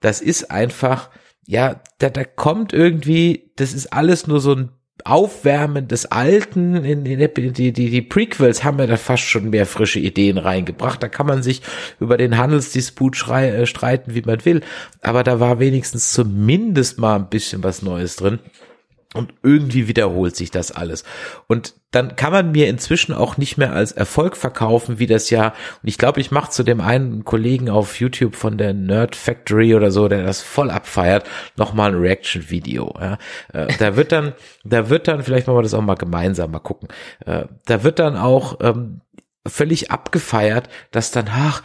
[0.00, 1.10] Das ist einfach,
[1.46, 4.68] ja, da, da kommt irgendwie, das ist alles nur so ein
[5.04, 10.00] Aufwärmen des Alten, in, die, die, die Prequels haben ja da fast schon mehr frische
[10.00, 11.02] Ideen reingebracht.
[11.02, 11.62] Da kann man sich
[12.00, 14.62] über den Handelsdisput äh, streiten, wie man will.
[15.02, 18.38] Aber da war wenigstens zumindest mal ein bisschen was Neues drin.
[19.16, 21.04] Und irgendwie wiederholt sich das alles.
[21.46, 25.54] Und dann kann man mir inzwischen auch nicht mehr als Erfolg verkaufen, wie das ja,
[25.82, 29.74] und ich glaube, ich mache zu dem einen Kollegen auf YouTube von der Nerd Factory
[29.74, 31.26] oder so, der das voll abfeiert,
[31.56, 32.94] nochmal ein Reaction-Video.
[33.00, 33.18] Ja.
[33.52, 36.58] Äh, Da wird dann, da wird dann, vielleicht machen wir das auch mal gemeinsam mal
[36.58, 36.88] gucken,
[37.24, 39.00] äh, da wird dann auch ähm,
[39.48, 41.62] völlig abgefeiert, dass dann, ach,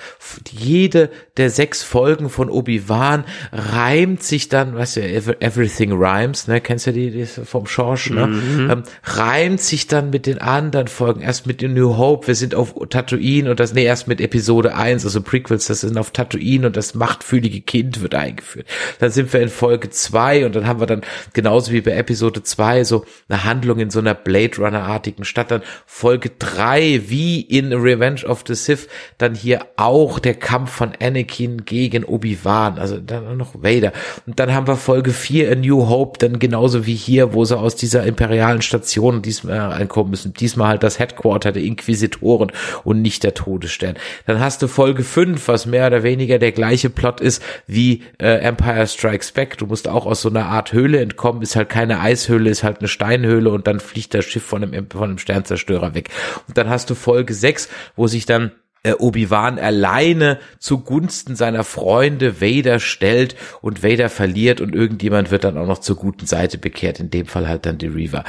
[0.51, 6.61] jede der sechs Folgen von Obi-Wan reimt sich dann, weißt du, Ever- Everything Rhymes, ne,
[6.61, 8.23] kennst du die, die vom Schorsch, ne,
[8.71, 12.75] ähm, reimt sich dann mit den anderen Folgen, erst mit New Hope, wir sind auf
[12.89, 16.77] Tatooine und das, nee, erst mit Episode 1, also Prequels, das sind auf Tatooine und
[16.77, 18.67] das machtfühlige Kind wird eingeführt.
[18.99, 21.01] Dann sind wir in Folge 2 und dann haben wir dann,
[21.33, 25.61] genauso wie bei Episode 2, so eine Handlung in so einer Blade Runner-artigen Stadt, dann
[25.85, 31.65] Folge 3, wie in Revenge of the Sith, dann hier auch der Kampf von Anakin
[31.65, 33.91] gegen Obi-Wan, also dann noch Vader.
[34.25, 37.57] Und dann haben wir Folge 4, A New Hope, dann genauso wie hier, wo sie
[37.57, 40.33] aus dieser imperialen Station diesmal einkommen müssen.
[40.33, 42.51] Diesmal halt das Headquarter der Inquisitoren
[42.83, 43.95] und nicht der Todesstern.
[44.25, 48.39] Dann hast du Folge 5, was mehr oder weniger der gleiche Plot ist wie äh,
[48.39, 49.57] Empire Strikes Back.
[49.57, 52.79] Du musst auch aus so einer Art Höhle entkommen, ist halt keine Eishöhle, ist halt
[52.79, 56.09] eine Steinhöhle und dann fliegt das Schiff von einem, von einem Sternzerstörer weg.
[56.47, 57.60] Und dann hast du Folge 6,
[57.95, 58.51] wo sich dann
[58.83, 65.57] äh, Obi-Wan alleine zugunsten seiner Freunde Vader stellt und Vader verliert und irgendjemand wird dann
[65.57, 68.23] auch noch zur guten Seite bekehrt, in dem Fall halt dann die Reaver.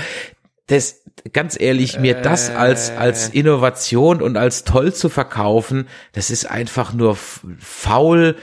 [0.66, 6.50] Das, ganz ehrlich, mir das als, als Innovation und als toll zu verkaufen, das ist
[6.50, 7.16] einfach nur
[7.58, 8.36] faul,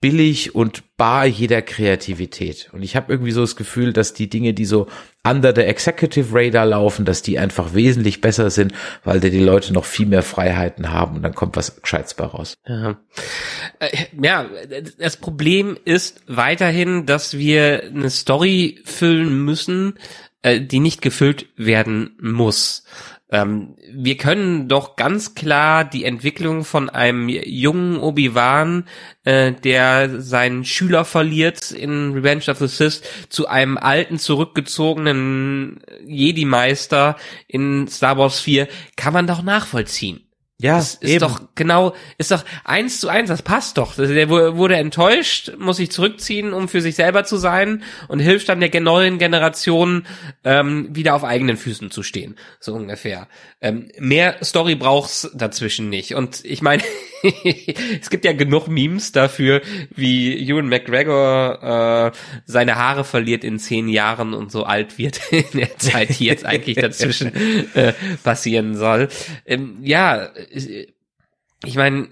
[0.00, 2.70] billig und bar jeder Kreativität.
[2.72, 4.86] Und ich habe irgendwie so das Gefühl, dass die Dinge, die so
[5.22, 8.72] under the Executive Radar laufen, dass die einfach wesentlich besser sind,
[9.04, 12.54] weil die Leute noch viel mehr Freiheiten haben und dann kommt was Gescheites bei raus.
[12.66, 12.98] Ja.
[13.78, 13.88] Äh,
[14.20, 14.46] ja,
[14.98, 19.98] das Problem ist weiterhin, dass wir eine Story füllen müssen,
[20.42, 22.84] äh, die nicht gefüllt werden muss.
[23.32, 28.86] Ähm, wir können doch ganz klar die Entwicklung von einem jungen Obi-Wan,
[29.24, 37.16] äh, der seinen Schüler verliert in Revenge of the Sith, zu einem alten, zurückgezogenen Jedi-Meister
[37.46, 40.29] in Star Wars 4, kann man doch nachvollziehen.
[40.60, 41.20] Ja, das ist eben.
[41.20, 43.94] doch genau, ist doch eins zu eins, das passt doch.
[43.94, 48.60] Der wurde enttäuscht, muss sich zurückziehen, um für sich selber zu sein und hilft dann
[48.60, 50.06] der neuen Generation
[50.44, 53.26] ähm, wieder auf eigenen Füßen zu stehen, so ungefähr.
[53.62, 56.14] Ähm, mehr Story braucht's dazwischen nicht.
[56.14, 56.82] Und ich meine,
[58.00, 59.62] es gibt ja genug Memes dafür,
[59.94, 65.58] wie Ewan McGregor äh, seine Haare verliert in zehn Jahren und so alt wird in
[65.58, 67.32] der Zeit, die jetzt eigentlich dazwischen
[67.74, 69.08] äh, passieren soll.
[69.46, 72.08] Ähm, ja, ich meine,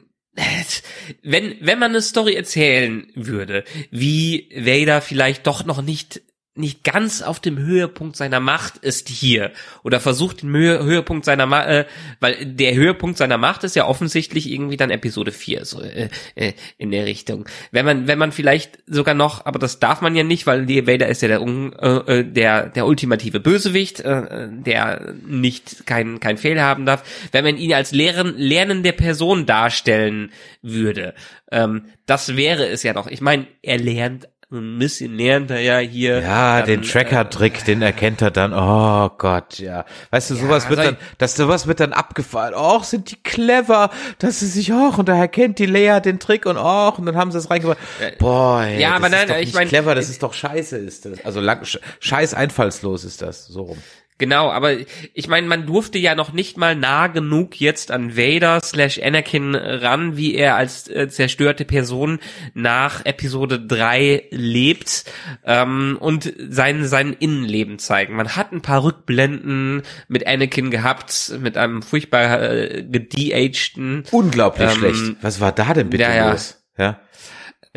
[1.22, 6.22] wenn, wenn man eine Story erzählen würde, wie Vader vielleicht doch noch nicht
[6.58, 11.46] nicht ganz auf dem Höhepunkt seiner Macht ist hier oder versucht den Höhe, Höhepunkt seiner
[11.46, 11.86] Macht, äh,
[12.20, 16.52] weil der Höhepunkt seiner Macht ist ja offensichtlich irgendwie dann Episode 4 so äh, äh,
[16.76, 17.48] in der Richtung.
[17.70, 20.86] Wenn man wenn man vielleicht sogar noch, aber das darf man ja nicht, weil die
[20.86, 26.38] Vader ist ja der äh, äh, der der ultimative Bösewicht, äh, der nicht kein kein
[26.38, 27.04] Fehler haben darf.
[27.32, 31.14] Wenn man ihn als lehren, lernende Person darstellen würde,
[31.50, 33.06] ähm, das wäre es ja noch.
[33.06, 36.20] Ich meine, er lernt ein bisschen lernt er ja hier.
[36.20, 38.54] Ja, dann, den Tracker-Trick, äh, den erkennt er dann.
[38.54, 39.84] Oh Gott, ja.
[40.10, 42.54] Weißt du, sowas ja, wird dann, dass sowas wird dann abgefallen.
[42.54, 46.46] Och, sind die clever, dass sie sich, och, und da erkennt die Lea den Trick
[46.46, 47.78] und och, und dann haben sie es reingebracht.
[48.00, 51.24] Äh, Boah, ey, ja, aber nein, ich meine, clever, das ist doch scheiße, ist das.
[51.26, 51.66] Also lang,
[52.00, 53.78] scheiß einfallslos ist das, so rum.
[54.18, 54.72] Genau, aber
[55.14, 59.54] ich meine, man durfte ja noch nicht mal nah genug jetzt an Vader slash Anakin
[59.54, 62.18] ran, wie er als äh, zerstörte Person
[62.52, 65.04] nach Episode 3 lebt
[65.44, 68.16] ähm, und sein, sein Innenleben zeigen.
[68.16, 74.02] Man hat ein paar Rückblenden mit Anakin gehabt, mit einem furchtbar äh, gedeagten.
[74.10, 75.16] Unglaublich ähm, schlecht.
[75.22, 76.60] Was war da denn bitte ja, los?
[76.76, 76.84] Ja.
[76.84, 77.00] Ja,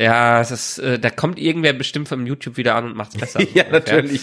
[0.04, 3.42] es ist, äh, da kommt irgendwer bestimmt vom YouTube wieder an und macht's besser.
[3.54, 4.22] ja, natürlich.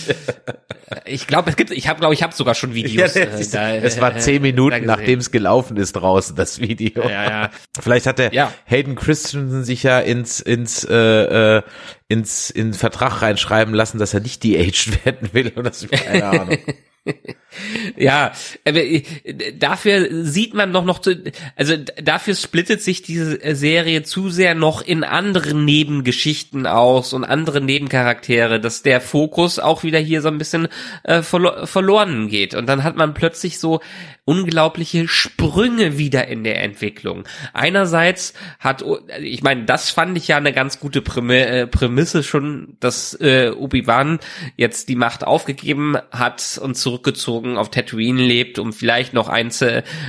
[1.05, 3.15] Ich glaube, es gibt, ich habe, glaube ich, habe sogar schon Videos.
[3.15, 7.09] Ja, äh, da, es war zehn Minuten, nachdem es gelaufen ist draußen, das Video.
[7.09, 7.51] Ja, ja.
[7.81, 8.53] Vielleicht hat der ja.
[8.65, 11.63] Hayden Christensen sich ja ins, ins, äh, äh,
[12.09, 16.59] ins, in Vertrag reinschreiben lassen, dass er nicht de-aged werden will oder so, keine Ahnung.
[17.97, 18.33] ja,
[18.65, 19.03] äh,
[19.59, 21.17] dafür sieht man doch noch zu,
[21.57, 27.61] also dafür splittet sich diese Serie zu sehr noch in anderen Nebengeschichten aus und andere
[27.61, 30.69] Nebencharaktere, dass der Fokus auch wieder hier so ein bisschen
[31.05, 32.55] äh, verlo verloren geht.
[32.55, 33.81] Und dann hat man plötzlich so
[34.29, 37.25] unglaubliche Sprünge wieder in der Entwicklung.
[37.55, 38.85] Einerseits hat,
[39.23, 44.19] ich meine, das fand ich ja eine ganz gute äh, Prämisse schon, dass äh, Obi-Wan
[44.57, 49.51] jetzt die Macht aufgegeben hat und zurückgezogen auf Tatooine lebt, um vielleicht noch ein,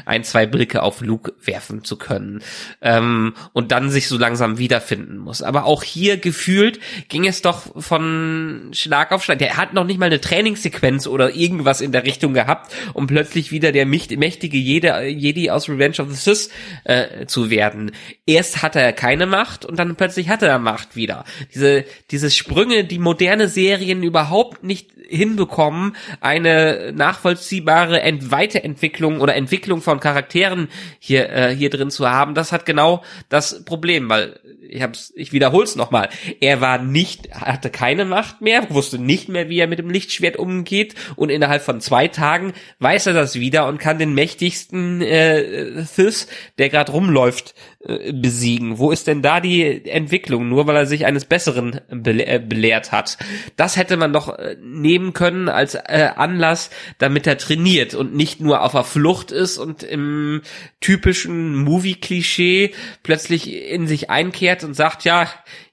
[0.05, 2.41] ein zwei Blicke auf Luke werfen zu können
[2.81, 5.41] ähm, und dann sich so langsam wiederfinden muss.
[5.41, 9.39] Aber auch hier gefühlt ging es doch von Schlag auf Schlag.
[9.39, 13.51] Der hat noch nicht mal eine Trainingssequenz oder irgendwas in der Richtung gehabt, um plötzlich
[13.51, 16.49] wieder der mächtige Jedi, Jedi aus Revenge of the Sith
[16.83, 17.91] äh, zu werden.
[18.25, 21.25] Erst hatte er keine Macht und dann plötzlich hatte er Macht wieder.
[21.53, 29.81] Diese, diese Sprünge, die moderne Serien überhaupt nicht hinbekommen, eine nachvollziehbare Ent Weiterentwicklung oder Entwicklung
[29.81, 34.81] von Charakteren hier, äh, hier drin zu haben, das hat genau das Problem, weil ich
[34.81, 36.09] hab's, ich wiederhol's nochmal.
[36.39, 40.37] Er war nicht, hatte keine Macht mehr, wusste nicht mehr, wie er mit dem Lichtschwert
[40.37, 45.83] umgeht und innerhalb von zwei Tagen weiß er das wieder und kann den mächtigsten äh,
[45.95, 46.27] Thys,
[46.57, 48.77] der gerade rumläuft, äh, besiegen.
[48.77, 50.49] Wo ist denn da die Entwicklung?
[50.49, 53.17] Nur weil er sich eines Besseren äh, belehrt hat.
[53.55, 58.63] Das hätte man doch äh, nehmen können als Anlass, damit er trainiert und nicht nur
[58.63, 60.41] auf der Flucht ist und im
[60.81, 65.29] typischen Movie-Klischee plötzlich in sich einkehrt und sagt, ja,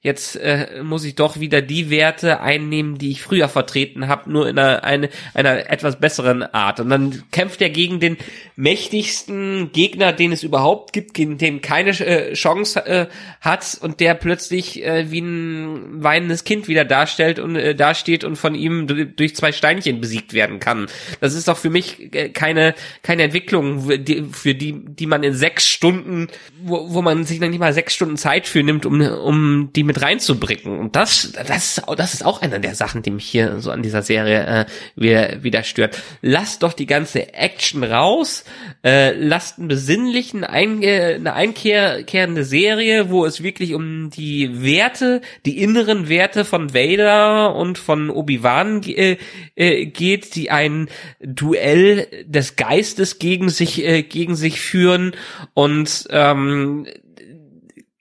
[0.07, 4.49] jetzt äh, muss ich doch wieder die Werte einnehmen, die ich früher vertreten habe, nur
[4.49, 6.79] in einer, eine, einer etwas besseren Art.
[6.79, 8.17] Und dann kämpft er gegen den
[8.55, 13.07] mächtigsten Gegner, den es überhaupt gibt, gegen den keine äh, Chance äh,
[13.41, 18.37] hat und der plötzlich äh, wie ein weinendes Kind wieder darstellt und äh, dasteht und
[18.37, 20.87] von ihm durch zwei Steinchen besiegt werden kann.
[21.21, 25.67] Das ist doch für mich äh, keine keine Entwicklung, für die die man in sechs
[25.67, 26.29] Stunden,
[26.63, 29.83] wo, wo man sich dann nicht mal sechs Stunden Zeit für nimmt, um um die
[29.83, 30.79] mit reinzubringen.
[30.79, 34.03] Und das das das ist auch einer der Sachen, die mich hier so an dieser
[34.03, 36.01] Serie äh, wieder, wieder stört.
[36.23, 38.45] Lasst doch die ganze Action raus,
[38.85, 45.61] äh, lasst einen besinnlichen ein, eine einkehrende Serie, wo es wirklich um die Werte, die
[45.63, 49.17] inneren Werte von Vader und von Obi-Wan äh,
[49.55, 50.89] äh, geht, die ein
[51.21, 55.13] Duell des Geistes gegen sich äh, gegen sich führen
[55.55, 56.87] und ähm,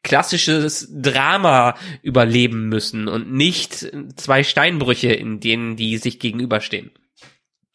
[0.05, 6.91] klassisches Drama überleben müssen und nicht zwei Steinbrüche, in denen die sich gegenüberstehen.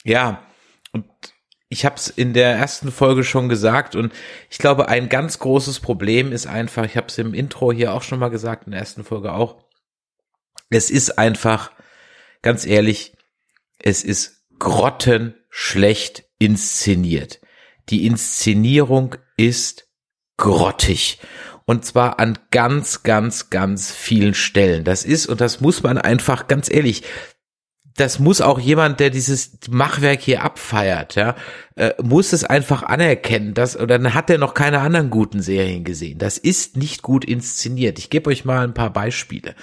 [0.04, 0.46] Ja,
[0.92, 1.06] und
[1.68, 4.12] ich habe es in der ersten Folge schon gesagt und
[4.48, 8.02] ich glaube, ein ganz großes Problem ist einfach, ich habe es im Intro hier auch
[8.02, 9.64] schon mal gesagt, in der ersten Folge auch,
[10.70, 11.72] es ist einfach,
[12.42, 13.16] ganz ehrlich,
[13.78, 17.40] es ist grottenschlecht inszeniert.
[17.88, 19.90] Die Inszenierung ist
[20.36, 21.18] grottig.
[21.66, 24.84] Und zwar an ganz, ganz, ganz vielen Stellen.
[24.84, 27.04] Das ist, und das muss man einfach ganz ehrlich,
[27.96, 31.36] das muss auch jemand, der dieses Machwerk hier abfeiert, ja,
[31.76, 35.84] äh, muss es einfach anerkennen, dass, oder dann hat er noch keine anderen guten Serien
[35.84, 36.18] gesehen.
[36.18, 37.98] Das ist nicht gut inszeniert.
[37.98, 39.54] Ich gebe euch mal ein paar Beispiele.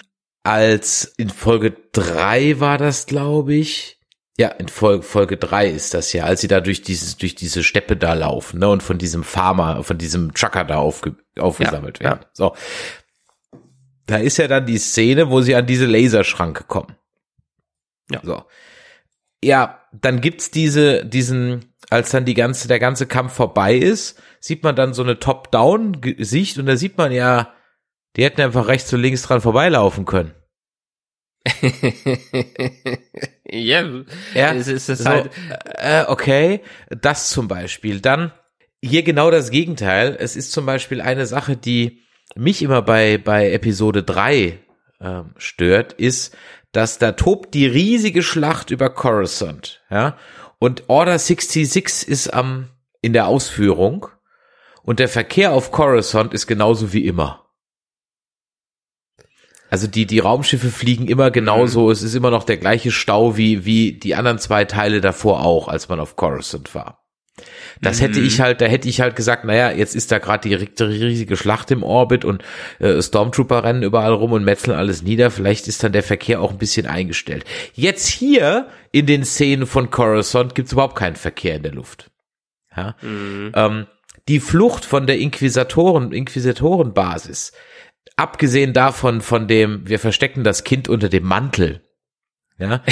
[0.43, 3.96] Als in Folge drei war das, glaube ich,
[4.39, 7.63] ja, in Folge, Folge drei ist das ja, als sie da durch dieses, durch diese
[7.63, 12.05] Steppe da laufen, ne, und von diesem Farmer, von diesem Trucker da aufge, aufgesammelt ja,
[12.05, 12.19] werden.
[12.21, 12.29] Ja.
[12.33, 12.55] So.
[14.05, 16.95] Da ist ja dann die Szene, wo sie an diese Laserschranke kommen.
[18.11, 18.21] Ja.
[18.23, 18.43] So.
[19.43, 24.63] Ja, dann gibt's diese, diesen, als dann die ganze, der ganze Kampf vorbei ist, sieht
[24.63, 27.53] man dann so eine Top-Down-Sicht und da sieht man ja,
[28.15, 30.33] die hätten einfach rechts und links dran vorbeilaufen können.
[33.45, 33.83] ja,
[34.33, 35.31] ja, es ist es so, halt.
[35.75, 38.01] Äh, okay, das zum Beispiel.
[38.01, 38.31] Dann
[38.81, 40.15] hier genau das Gegenteil.
[40.19, 42.01] Es ist zum Beispiel eine Sache, die
[42.35, 44.59] mich immer bei, bei Episode 3
[44.99, 46.35] äh, stört, ist,
[46.71, 50.17] dass da tobt die riesige Schlacht über Coruscant, ja,
[50.59, 52.69] und Order 66 ist am,
[53.01, 54.07] in der Ausführung
[54.83, 57.46] und der Verkehr auf Coruscant ist genauso wie immer.
[59.69, 61.91] Also die, die Raumschiffe fliegen immer genauso, mhm.
[61.91, 65.67] es ist immer noch der gleiche Stau wie, wie die anderen zwei Teile davor auch,
[65.67, 67.03] als man auf Coruscant war.
[67.81, 68.05] Das mhm.
[68.05, 71.37] hätte ich halt, da hätte ich halt gesagt, naja, jetzt ist da gerade die riesige
[71.37, 72.43] Schlacht im Orbit und
[72.79, 75.29] äh, Stormtrooper rennen überall rum und metzeln alles nieder.
[75.29, 77.45] Vielleicht ist dann der Verkehr auch ein bisschen eingestellt.
[77.73, 82.09] Jetzt hier in den Szenen von Coruscant gibt es überhaupt keinen Verkehr in der Luft.
[82.75, 82.95] Ja?
[83.01, 83.51] Mhm.
[83.53, 83.87] Ähm,
[84.27, 87.53] die Flucht von der Inquisitoren, Inquisitorenbasis
[88.17, 91.81] abgesehen davon, von dem, wir verstecken das Kind unter dem Mantel,
[92.59, 92.83] ja,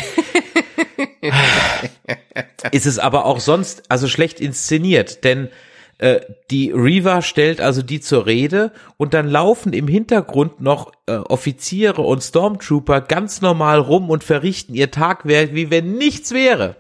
[2.72, 5.50] ist es aber auch sonst, also schlecht inszeniert, denn
[5.98, 11.14] äh, die Reaver stellt also die zur Rede und dann laufen im Hintergrund noch äh,
[11.14, 16.76] Offiziere und Stormtrooper ganz normal rum und verrichten ihr Tagwerk, wie wenn nichts wäre.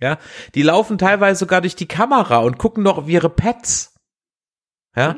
[0.00, 0.18] Ja,
[0.56, 3.91] die laufen teilweise sogar durch die Kamera und gucken noch auf ihre Pets.
[4.94, 5.16] Ja,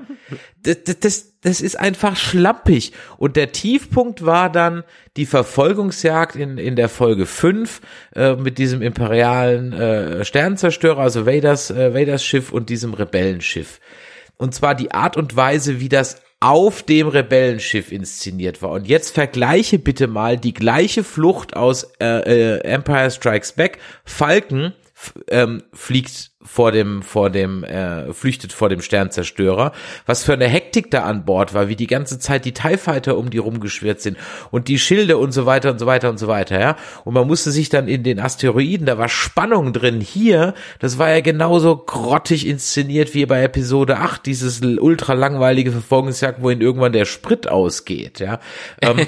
[0.62, 2.92] das, das, das ist einfach schlampig.
[3.16, 4.84] Und der Tiefpunkt war dann
[5.16, 7.80] die Verfolgungsjagd in, in der Folge 5
[8.14, 13.80] äh, mit diesem imperialen äh, Sternenzerstörer, also Vaders, äh, Vaders Schiff und diesem Rebellenschiff.
[14.36, 18.70] Und zwar die Art und Weise, wie das auf dem Rebellenschiff inszeniert war.
[18.70, 23.78] Und jetzt vergleiche bitte mal die gleiche Flucht aus äh, äh, Empire Strikes Back.
[24.04, 24.74] Falken
[25.28, 29.72] ähm, fliegt vor dem, vor dem, äh, flüchtet vor dem Sternzerstörer.
[30.06, 33.16] Was für eine Hektik da an Bord war, wie die ganze Zeit die TIE Fighter
[33.16, 34.18] um die rumgeschwirrt sind
[34.50, 36.76] und die Schilde und so weiter und so weiter und so weiter, ja.
[37.04, 40.00] Und man musste sich dann in den Asteroiden, da war Spannung drin.
[40.02, 46.42] Hier, das war ja genauso grottig inszeniert wie bei Episode 8, dieses ultra langweilige Verfolgungsjagd,
[46.42, 48.38] wohin irgendwann der Sprit ausgeht, ja.
[48.82, 49.06] Ähm,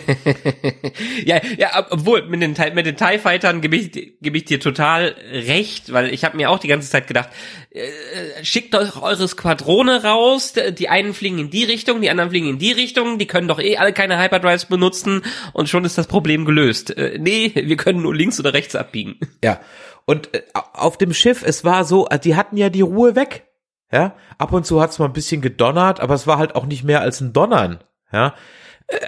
[1.25, 5.15] ja, ja, obwohl, mit den, mit den TIE Fightern gebe ich, gebe ich dir total
[5.31, 7.26] recht, weil ich habe mir auch die ganze Zeit gedacht,
[7.71, 12.49] äh, schickt doch eure Squadrone raus, die einen fliegen in die Richtung, die anderen fliegen
[12.49, 16.07] in die Richtung, die können doch eh alle keine Hyperdrives benutzen und schon ist das
[16.07, 16.97] Problem gelöst.
[16.97, 19.19] Äh, nee, wir können nur links oder rechts abbiegen.
[19.43, 19.61] Ja,
[20.07, 23.47] und äh, auf dem Schiff, es war so, äh, die hatten ja die Ruhe weg.
[23.93, 26.67] Ja, ab und zu hat es mal ein bisschen gedonnert, aber es war halt auch
[26.67, 27.85] nicht mehr als ein Donnern.
[28.13, 28.35] Ja,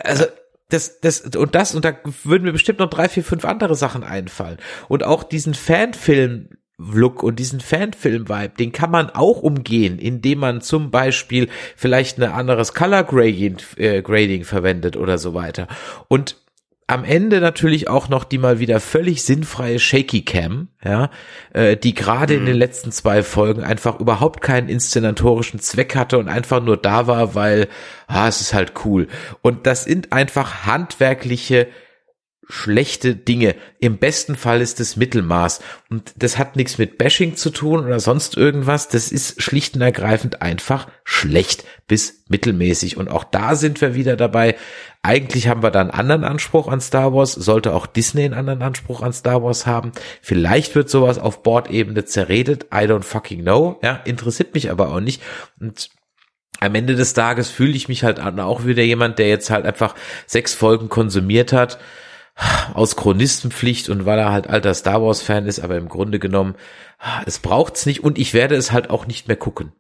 [0.05, 0.25] Also
[0.69, 4.05] das, das und das und da würden mir bestimmt noch drei, vier, fünf andere Sachen
[4.05, 4.59] einfallen.
[4.89, 10.61] Und auch diesen Fanfilm Look und diesen Fanfilm-Vibe, den kann man auch umgehen, indem man
[10.61, 15.67] zum Beispiel vielleicht ein anderes Color Grading, äh, Grading verwendet oder so weiter.
[16.07, 16.37] Und
[16.87, 21.11] am Ende natürlich auch noch die mal wieder völlig sinnfreie Shaky Cam, ja,
[21.53, 22.41] äh, die gerade mhm.
[22.41, 27.07] in den letzten zwei Folgen einfach überhaupt keinen inszenatorischen Zweck hatte und einfach nur da
[27.07, 27.69] war, weil,
[28.07, 29.09] ah, es ist halt cool.
[29.43, 31.67] Und das sind einfach handwerkliche
[32.49, 33.55] schlechte Dinge.
[33.79, 35.61] Im besten Fall ist es Mittelmaß.
[35.91, 38.89] Und das hat nichts mit Bashing zu tun oder sonst irgendwas.
[38.89, 42.97] Das ist schlicht und ergreifend einfach schlecht bis mittelmäßig.
[42.97, 44.57] Und auch da sind wir wieder dabei.
[45.03, 47.33] Eigentlich haben wir da einen anderen Anspruch an Star Wars.
[47.33, 49.93] Sollte auch Disney einen anderen Anspruch an Star Wars haben.
[50.23, 52.65] Vielleicht wird sowas auf Bordebene zerredet.
[52.73, 53.79] I don't fucking know.
[53.83, 55.23] Ja, interessiert mich aber auch nicht.
[55.61, 55.91] Und
[56.61, 59.95] am Ende des Tages fühle ich mich halt auch wieder jemand, der jetzt halt einfach
[60.27, 61.79] sechs Folgen konsumiert hat
[62.75, 66.55] aus Chronistenpflicht und weil er halt alter Star Wars Fan ist, aber im Grunde genommen,
[67.27, 69.73] es braucht's nicht und ich werde es halt auch nicht mehr gucken.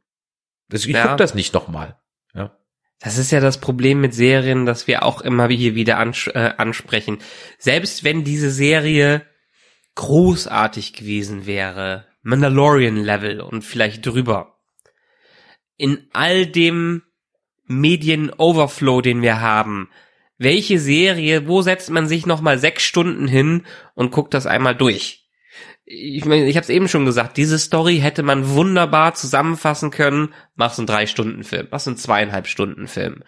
[0.72, 1.06] Ich ja.
[1.06, 1.98] guck das nicht nochmal.
[2.34, 2.56] Ja.
[3.00, 6.52] Das ist ja das Problem mit Serien, dass wir auch immer hier wieder ans äh,
[6.56, 7.18] ansprechen.
[7.58, 9.22] Selbst wenn diese Serie
[9.94, 14.58] großartig gewesen wäre, Mandalorian Level und vielleicht drüber,
[15.76, 17.02] in all dem
[17.66, 19.90] Medien-Overflow, den wir haben,
[20.38, 23.64] welche Serie, wo setzt man sich nochmal sechs Stunden hin
[23.94, 25.26] und guckt das einmal durch?
[25.90, 30.34] Ich meine, ich habe es eben schon gesagt, diese Story hätte man wunderbar zusammenfassen können.
[30.54, 33.24] Machst einen drei Stunden Film, machst einen zweieinhalb Stunden Film.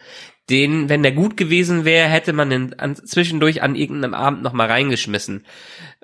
[0.51, 4.53] Den, wenn der gut gewesen wäre, hätte man den an, zwischendurch an irgendeinem Abend noch
[4.53, 5.47] mal reingeschmissen.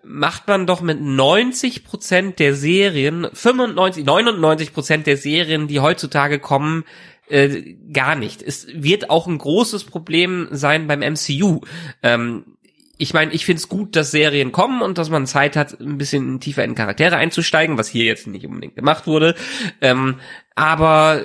[0.03, 6.39] Macht man doch mit 90 Prozent der Serien, 95, 99 Prozent der Serien, die heutzutage
[6.39, 6.85] kommen,
[7.29, 8.43] äh, gar nicht.
[8.43, 11.61] Es wird auch ein großes Problem sein beim MCU.
[12.03, 12.57] Ähm,
[12.99, 15.99] ich meine, ich finde es gut, dass Serien kommen und dass man Zeit hat, ein
[15.99, 19.35] bisschen tiefer in Charaktere einzusteigen, was hier jetzt nicht unbedingt gemacht wurde.
[19.81, 20.17] Ähm,
[20.55, 21.23] aber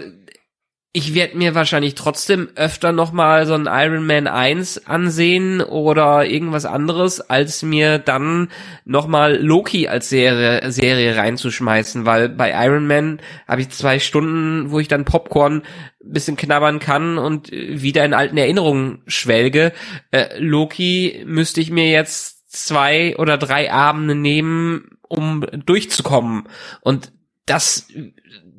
[0.93, 6.65] ich werde mir wahrscheinlich trotzdem öfter nochmal so ein Iron Man 1 ansehen oder irgendwas
[6.65, 8.49] anderes, als mir dann
[8.83, 14.79] nochmal Loki als Serie, Serie reinzuschmeißen, weil bei Iron Man habe ich zwei Stunden, wo
[14.79, 15.61] ich dann Popcorn
[16.03, 19.73] bisschen knabbern kann und wieder in alten Erinnerungen schwelge.
[20.11, 26.47] Äh, Loki müsste ich mir jetzt zwei oder drei Abende nehmen, um durchzukommen.
[26.81, 27.11] Und
[27.45, 27.87] das,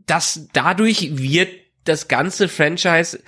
[0.06, 1.50] das dadurch wird
[1.84, 3.20] das ganze Franchise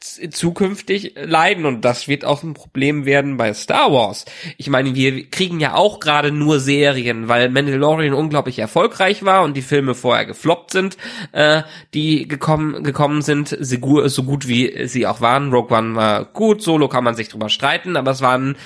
[0.00, 4.24] zukünftig leiden und das wird auch ein Problem werden bei Star Wars.
[4.56, 9.56] Ich meine, wir kriegen ja auch gerade nur Serien, weil Mandalorian unglaublich erfolgreich war und
[9.56, 10.96] die Filme vorher gefloppt sind,
[11.32, 15.52] äh, die gekommen gekommen sind, so gut wie sie auch waren.
[15.52, 18.56] Rogue One war gut, Solo kann man sich drüber streiten, aber es waren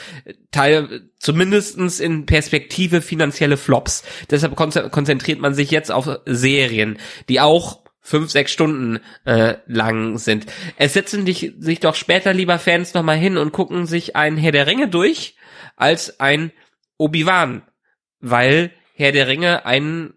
[0.52, 4.04] Teil zumindestens in Perspektive finanzielle Flops.
[4.30, 10.46] Deshalb konzentriert man sich jetzt auf Serien, die auch fünf, sechs Stunden äh, lang sind.
[10.76, 14.52] Es setzen dich, sich doch später lieber Fans nochmal hin und gucken sich ein Herr
[14.52, 15.36] der Ringe durch
[15.74, 16.52] als ein
[16.98, 17.62] Obi-Wan,
[18.20, 20.12] weil Herr der Ringe ein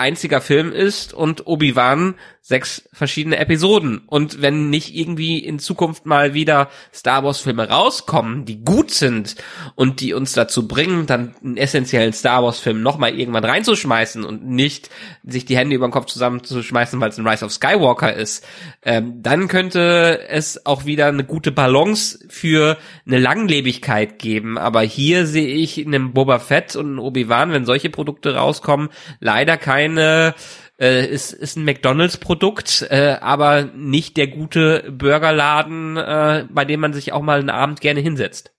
[0.00, 4.02] einziger Film ist und Obi-Wan sechs verschiedene Episoden.
[4.06, 9.36] Und wenn nicht irgendwie in Zukunft mal wieder Star Wars Filme rauskommen, die gut sind
[9.74, 14.46] und die uns dazu bringen, dann einen essentiellen Star Wars Film nochmal irgendwann reinzuschmeißen und
[14.46, 14.90] nicht
[15.22, 18.44] sich die Hände über den Kopf zusammenzuschmeißen, weil es ein Rise of Skywalker ist,
[18.82, 24.56] ähm, dann könnte es auch wieder eine gute Balance für eine Langlebigkeit geben.
[24.56, 28.88] Aber hier sehe ich in einem Boba Fett und einem Obi-Wan, wenn solche Produkte rauskommen,
[29.20, 29.58] leider
[29.90, 30.34] keine
[30.80, 36.92] äh, ist, ist ein McDonalds-Produkt, äh, aber nicht der gute Burgerladen, äh, bei dem man
[36.92, 38.52] sich auch mal einen Abend gerne hinsetzt.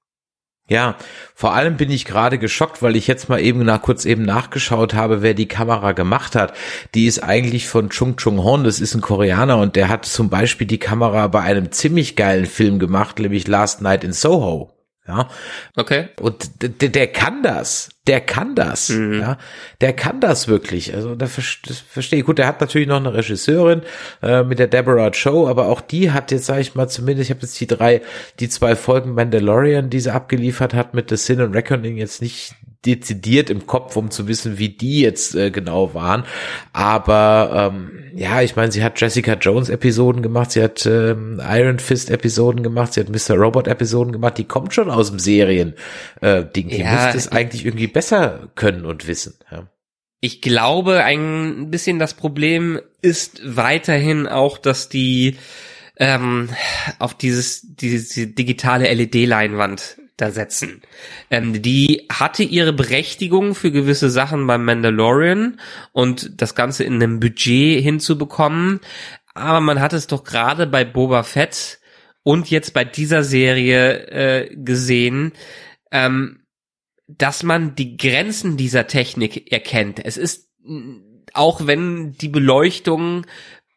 [0.69, 0.95] Ja,
[1.34, 4.93] vor allem bin ich gerade geschockt, weil ich jetzt mal eben nach kurz eben nachgeschaut
[4.93, 6.53] habe, wer die Kamera gemacht hat.
[6.93, 10.29] Die ist eigentlich von Chung Chung Hon, das ist ein Koreaner und der hat zum
[10.29, 14.71] Beispiel die Kamera bei einem ziemlich geilen Film gemacht, nämlich Last Night in Soho.
[15.12, 15.30] Ja.
[15.76, 16.09] Okay.
[16.20, 17.89] Und der, der kann das.
[18.07, 18.89] Der kann das.
[18.89, 19.20] Mhm.
[19.20, 19.38] Ja.
[19.82, 20.93] Der kann das wirklich.
[20.95, 22.26] Also da verstehe ich.
[22.26, 23.82] Gut, der hat natürlich noch eine Regisseurin
[24.24, 27.36] äh, mit der Deborah Cho, aber auch die hat jetzt, sage ich mal, zumindest, ich
[27.36, 28.01] habe jetzt die drei,
[28.39, 32.55] die zwei Folgen Mandalorian, die sie abgeliefert hat mit The Sin and Reckoning jetzt nicht
[32.86, 36.25] dezidiert im Kopf, um zu wissen, wie die jetzt äh, genau waren.
[36.73, 41.79] Aber ähm, ja, ich meine, sie hat Jessica Jones Episoden gemacht, sie hat ähm, Iron
[41.79, 43.36] Fist Episoden gemacht, sie hat Mr.
[43.36, 44.38] Robot Episoden gemacht.
[44.38, 45.75] Die kommt schon aus dem Serien
[46.21, 46.69] äh, Ding.
[46.69, 49.36] Die ja, müsste es eigentlich irgendwie besser können und wissen.
[49.51, 49.67] Ja.
[50.19, 55.38] Ich glaube, ein bisschen das Problem ist weiterhin auch, dass die
[55.97, 56.49] ähm,
[56.99, 60.82] auf dieses diese digitale LED-Leinwand da setzen.
[61.30, 65.59] Ähm, die hatte ihre Berechtigung für gewisse Sachen beim Mandalorian
[65.91, 68.80] und das Ganze in einem Budget hinzubekommen.
[69.34, 71.80] Aber man hat es doch gerade bei Boba Fett
[72.24, 75.32] und jetzt bei dieser Serie äh, gesehen,
[75.91, 76.43] ähm,
[77.07, 80.03] dass man die Grenzen dieser Technik erkennt.
[80.03, 80.49] Es ist
[81.34, 83.26] auch wenn die Beleuchtung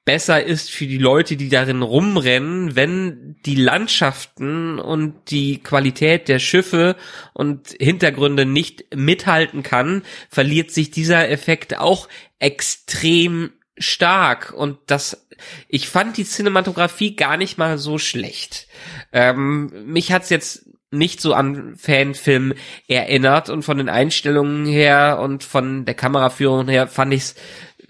[0.04, 6.38] besser ist für die Leute, die darin rumrennen, wenn die Landschaften und die Qualität der
[6.38, 6.96] Schiffe
[7.32, 15.26] und Hintergründe nicht mithalten kann, verliert sich dieser Effekt auch extrem stark und das
[15.68, 18.68] ich fand die Cinematografie gar nicht mal so schlecht.
[19.12, 22.54] Ähm, mich hat's jetzt nicht so an Fanfilm
[22.86, 27.34] erinnert und von den Einstellungen her und von der Kameraführung her fand ich's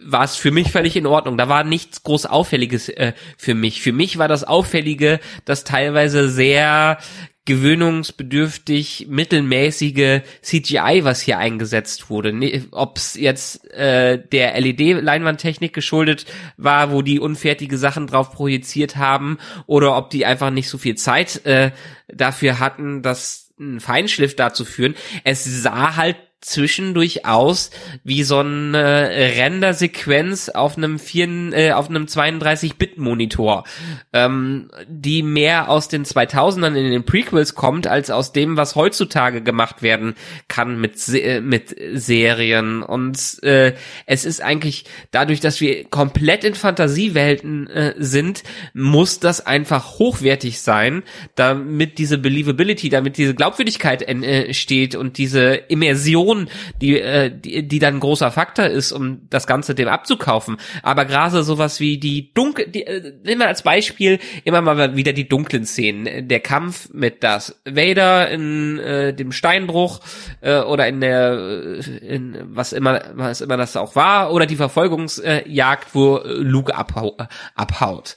[0.05, 1.39] war es für mich völlig in Ordnung.
[1.39, 3.83] Da war nichts groß Auffälliges äh, für mich.
[3.83, 6.99] Für mich war das Auffällige, dass teilweise sehr
[7.47, 12.33] gewöhnungsbedürftig mittelmäßige CGI, was hier eingesetzt wurde.
[12.71, 16.25] Ob es jetzt äh, der LED-Leinwandtechnik geschuldet
[16.57, 20.95] war, wo die unfertige Sachen drauf projiziert haben, oder ob die einfach nicht so viel
[20.95, 21.73] Zeit äh,
[22.09, 24.95] dafür hatten, das einen Feinschliff dazu führen.
[25.23, 27.71] Es sah halt zwischendurch aus
[28.05, 33.65] wie so eine Render-Sequenz auf einem vier, äh, auf einem 32-Bit-Monitor,
[34.13, 39.43] ähm, die mehr aus den 2000ern in den Prequels kommt, als aus dem, was heutzutage
[39.43, 40.15] gemacht werden
[40.49, 42.83] kann mit, Se mit Serien.
[42.83, 43.75] Und äh,
[44.05, 48.43] es ist eigentlich dadurch, dass wir komplett in Fantasiewelten äh, sind,
[48.75, 51.03] muss das einfach hochwertig sein,
[51.37, 56.49] damit diese Believability, damit diese Glaubwürdigkeit entsteht und diese Immersion Person,
[56.81, 60.57] die, äh, die, die dann ein großer Faktor ist, um das Ganze dem abzukaufen.
[60.83, 65.13] Aber gerade sowas wie die dunkel, die, äh, nehmen wir als Beispiel immer mal wieder
[65.13, 66.29] die dunklen Szenen.
[66.29, 70.01] Der Kampf mit das Vader in äh, dem Steinbruch
[70.41, 74.57] äh, oder in der, äh, in was immer, was immer das auch war, oder die
[74.57, 77.17] Verfolgungsjagd, wo Luke abhau
[77.55, 78.17] abhaut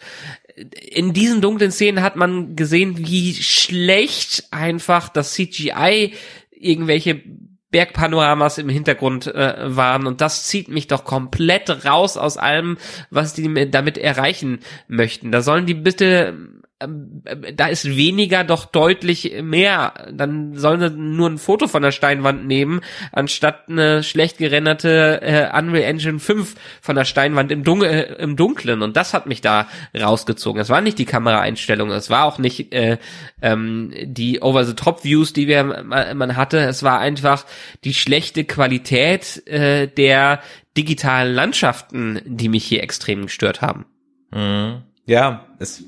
[0.56, 6.14] in diesen dunklen Szenen hat man gesehen, wie schlecht einfach das CGI
[6.60, 7.22] irgendwelche
[7.78, 12.80] Bergpanoramas im Hintergrund äh, waren und das zieht mich doch komplett raus aus allem,
[13.12, 15.32] was die damit erreichen möchten.
[15.32, 16.34] Da sollen die bitte
[16.80, 19.94] da ist weniger doch deutlich mehr.
[20.12, 25.58] Dann sollen sie nur ein Foto von der Steinwand nehmen, anstatt eine schlecht gerenderte äh,
[25.58, 28.84] Unreal Engine 5 von der Steinwand im, Dun äh, im Dunklen.
[28.84, 29.68] Und das hat mich da
[30.00, 30.62] rausgezogen.
[30.62, 33.00] Es war nicht die Kameraeinstellung, es war auch nicht äh,
[33.42, 36.60] ähm, die Over-the-Top-Views, die wir man hatte.
[36.60, 37.46] Es war einfach
[37.84, 40.42] die schlechte Qualität äh, der
[40.78, 43.86] digitalen Landschaften, die mich hier extrem gestört haben.
[44.32, 44.84] Mhm.
[45.08, 45.82] Ja, es,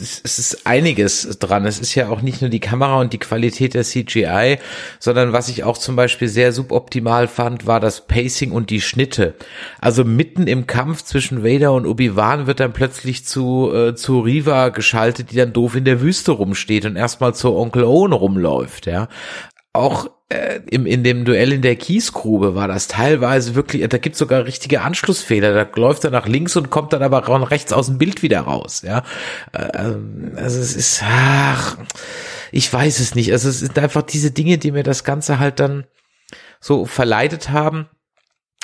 [0.00, 1.66] es, ist einiges dran.
[1.66, 4.58] Es ist ja auch nicht nur die Kamera und die Qualität der CGI,
[5.00, 9.34] sondern was ich auch zum Beispiel sehr suboptimal fand, war das Pacing und die Schnitte.
[9.80, 14.68] Also mitten im Kampf zwischen Vader und Obi-Wan wird dann plötzlich zu, äh, zu Riva
[14.68, 19.08] geschaltet, die dann doof in der Wüste rumsteht und erstmal zu Onkel Owen rumläuft, ja.
[19.72, 24.18] Auch äh, im, in dem Duell in der Kiesgrube war das teilweise wirklich, da gibt's
[24.18, 25.52] sogar richtige Anschlussfehler.
[25.52, 28.82] Da läuft er nach links und kommt dann aber rechts aus dem Bild wieder raus.
[28.82, 29.04] Ja,
[29.52, 31.78] äh, ähm, also es ist, ach,
[32.50, 33.30] ich weiß es nicht.
[33.32, 35.84] Also es sind einfach diese Dinge, die mir das Ganze halt dann
[36.60, 37.88] so verleitet haben.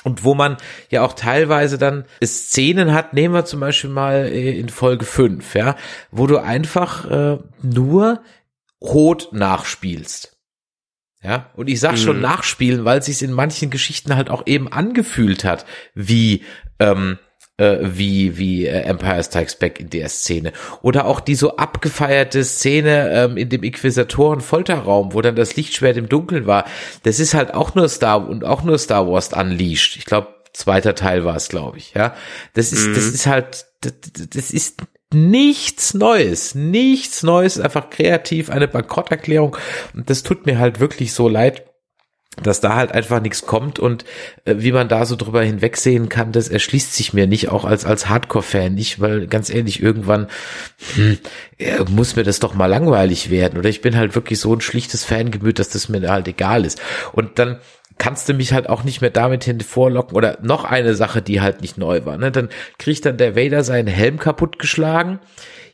[0.03, 0.57] Und wo man
[0.89, 5.55] ja auch teilweise dann Szenen hat, nehmen wir zum Beispiel mal äh, in Folge 5,
[5.55, 5.77] ja,
[6.11, 8.21] wo du einfach äh, nur
[8.81, 10.32] Rot nachspielst.
[11.23, 12.23] Ja, und ich sag schon mhm.
[12.23, 15.65] nachspielen, weil sich in manchen Geschichten halt auch eben angefühlt hat,
[15.95, 16.43] wie
[16.79, 17.17] ähm,
[17.57, 20.51] äh, wie wie äh, Empire Strikes Back in der Szene
[20.81, 25.95] oder auch die so abgefeierte Szene ähm, in dem Inquisitoren Folterraum, wo dann das Lichtschwert
[25.95, 26.65] im Dunkeln war.
[27.03, 29.95] Das ist halt auch nur Star und auch nur Star Wars Unleashed.
[29.95, 31.93] Ich glaube, zweiter Teil war es, glaube ich.
[31.93, 32.15] Ja,
[32.53, 32.95] das ist mhm.
[32.95, 33.93] das ist halt das,
[34.29, 34.81] das ist
[35.13, 39.55] nichts Neues, nichts Neues, einfach kreativ eine Bankrotterklärung.
[39.93, 41.63] Und das tut mir halt wirklich so leid,
[42.41, 43.79] dass da halt einfach nichts kommt.
[43.79, 44.05] Und
[44.45, 47.85] äh, wie man da so drüber hinwegsehen kann, das erschließt sich mir nicht, auch als,
[47.85, 50.27] als Hardcore-Fan nicht, weil ganz ehrlich, irgendwann
[50.95, 51.19] hm,
[51.89, 53.59] muss mir das doch mal langweilig werden.
[53.59, 56.81] Oder ich bin halt wirklich so ein schlichtes Fangemüt, dass das mir halt egal ist.
[57.11, 57.59] Und dann
[57.97, 61.61] kannst du mich halt auch nicht mehr damit hinvorlocken oder noch eine Sache, die halt
[61.61, 62.17] nicht neu war.
[62.17, 62.31] Ne?
[62.31, 65.19] Dann kriegt dann der Vader seinen Helm kaputtgeschlagen.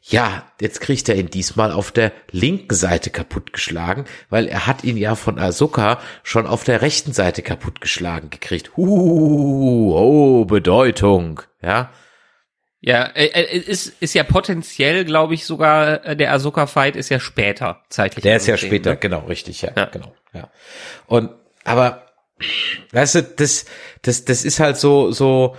[0.02, 4.98] Ja, jetzt kriegt er ihn diesmal auf der linken Seite kaputtgeschlagen, weil er hat ihn
[4.98, 8.72] ja von Ahsoka schon auf der rechten Seite kaputtgeschlagen gekriegt.
[8.78, 11.92] Uh, oh, Bedeutung, ja.
[12.82, 17.20] Ja, äh, äh, ist, ist ja potenziell, glaube ich, sogar äh, der Ahsoka-Fight ist ja
[17.20, 18.24] später zeitlich.
[18.24, 18.98] Der ist ja später, ne?
[18.98, 19.86] genau, richtig, ja, Ja.
[19.86, 20.50] genau, ja.
[21.08, 21.32] Und,
[21.66, 22.06] aber,
[22.92, 23.66] weißt du, das,
[24.02, 25.56] das, das ist halt so, so,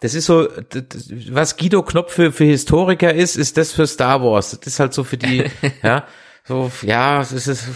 [0.00, 4.22] das ist so, das, was Guido Knopf für, für Historiker ist, ist das für Star
[4.22, 4.58] Wars.
[4.58, 5.44] Das ist halt so für die,
[5.82, 6.06] ja,
[6.44, 7.68] so, ja, das ist,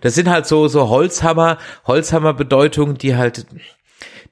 [0.00, 3.46] das sind halt so, so Holzhammer, Holzhammer-Bedeutungen, die halt,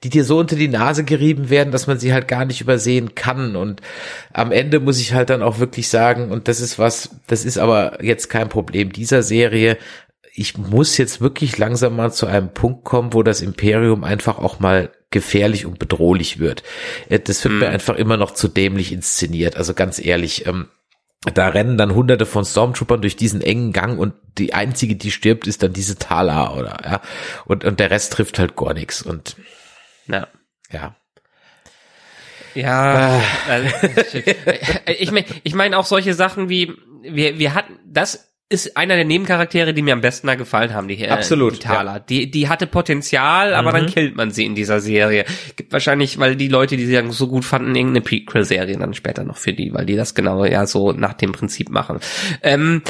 [0.03, 3.15] die dir so unter die Nase gerieben werden, dass man sie halt gar nicht übersehen
[3.15, 3.55] kann.
[3.55, 3.81] Und
[4.33, 7.59] am Ende muss ich halt dann auch wirklich sagen, und das ist was, das ist
[7.59, 9.79] aber jetzt kein Problem dieser Serie.
[10.37, 14.59] Ich muss jetzt wirklich langsam mal zu einem Punkt kommen, wo das Imperium einfach auch
[14.59, 16.65] mal gefährlich und bedrohlich wird.
[17.09, 19.57] Äh, Das wird mir einfach immer noch zu dämlich inszeniert.
[19.57, 20.69] Also ganz ehrlich, ähm,
[21.33, 25.47] da rennen dann hunderte von Stormtroopern durch diesen engen Gang und die einzige, die stirbt,
[25.47, 27.01] ist dann diese Tala oder ja.
[27.47, 29.03] Und, und der Rest trifft halt gar nichts.
[29.03, 29.37] Und
[30.09, 30.27] Ja.
[30.73, 30.97] ja.
[32.57, 33.69] Ja, also,
[34.87, 36.73] ich meine, ich meine auch solche Sachen wie
[37.03, 40.87] wir wir hatten das ist einer der Nebencharaktere, die mir am besten da gefallen haben,
[40.87, 41.99] die äh, Absolut, die Thala.
[41.99, 45.25] Die die hatte Potenzial, aber dann killt man sie in dieser Serie.
[45.57, 48.93] Gibt wahrscheinlich, weil die Leute, die sie dann so gut fanden, irgendeine Prequel Serie dann
[48.93, 52.01] später noch für die, weil die das genau ja so nach dem Prinzip machen.
[52.43, 52.83] Ähm,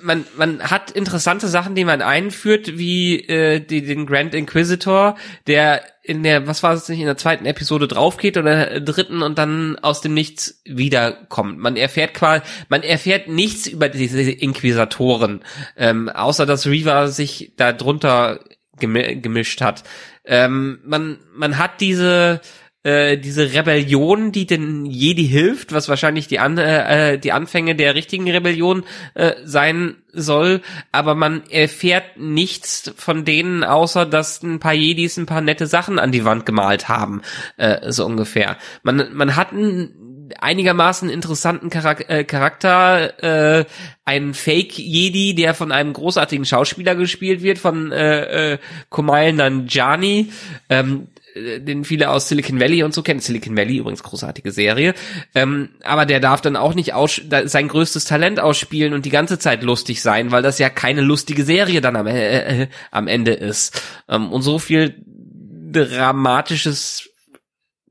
[0.00, 5.16] man, man hat interessante Sachen, die man einführt, wie äh, die, den Grand Inquisitor,
[5.46, 9.22] der in der, was war es nicht, in der zweiten Episode draufgeht oder der dritten
[9.22, 11.58] und dann aus dem Nichts wiederkommt.
[11.58, 15.44] Man erfährt quasi, man erfährt nichts über diese Inquisitoren,
[15.76, 18.40] ähm, außer dass Reaver sich da drunter
[18.78, 19.84] gemi gemischt hat.
[20.24, 22.40] Ähm, man, man hat diese
[22.82, 27.94] äh, diese Rebellion, die den Jedi hilft, was wahrscheinlich die, An äh, die Anfänge der
[27.94, 30.60] richtigen Rebellion äh, sein soll,
[30.90, 35.98] aber man erfährt nichts von denen, außer dass ein paar Jedis ein paar nette Sachen
[35.98, 37.22] an die Wand gemalt haben,
[37.56, 38.58] äh, so ungefähr.
[38.82, 43.22] Man, man hat einen einigermaßen interessanten Charak äh, Charakter,
[43.60, 43.64] äh,
[44.04, 48.58] ein Fake-Jedi, der von einem großartigen Schauspieler gespielt wird, von äh, äh,
[48.88, 50.32] Kumail Nanjiani,
[50.68, 53.20] ähm, äh, den viele aus Silicon Valley und so kennen.
[53.20, 54.94] Silicon Valley übrigens großartige Serie.
[55.34, 59.38] Ähm, aber der darf dann auch nicht aus sein größtes Talent ausspielen und die ganze
[59.38, 63.32] Zeit lustig sein, weil das ja keine lustige Serie dann am, äh, äh, am Ende
[63.32, 63.82] ist.
[64.08, 64.94] Ähm, und so viel
[65.72, 67.11] dramatisches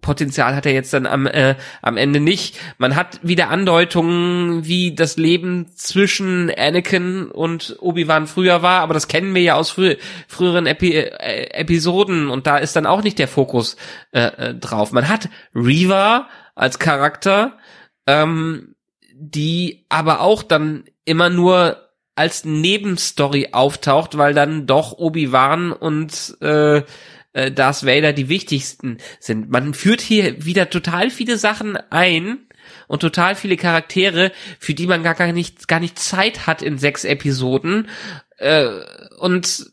[0.01, 2.57] Potenzial hat er jetzt dann am, äh, am Ende nicht.
[2.77, 9.07] Man hat wieder Andeutungen, wie das Leben zwischen Anakin und Obi-Wan früher war, aber das
[9.07, 9.95] kennen wir ja aus frü
[10.27, 13.77] früheren Epi äh, Episoden und da ist dann auch nicht der Fokus
[14.11, 14.91] äh, äh, drauf.
[14.91, 17.57] Man hat Reva als Charakter,
[18.07, 18.75] ähm,
[19.13, 21.77] die aber auch dann immer nur
[22.15, 26.83] als Nebenstory auftaucht, weil dann doch Obi-Wan und äh,
[27.33, 29.49] äh, Darth Vader die wichtigsten sind.
[29.49, 32.39] Man führt hier wieder total viele Sachen ein
[32.87, 36.77] und total viele Charaktere, für die man gar, gar nicht gar nicht Zeit hat in
[36.77, 37.87] sechs Episoden
[38.37, 38.67] äh,
[39.19, 39.71] und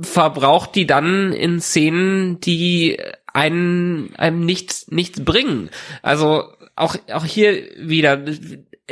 [0.00, 2.98] verbraucht die dann in Szenen, die
[3.32, 5.70] einen einem nichts nichts bringen.
[6.02, 8.24] Also auch auch hier wieder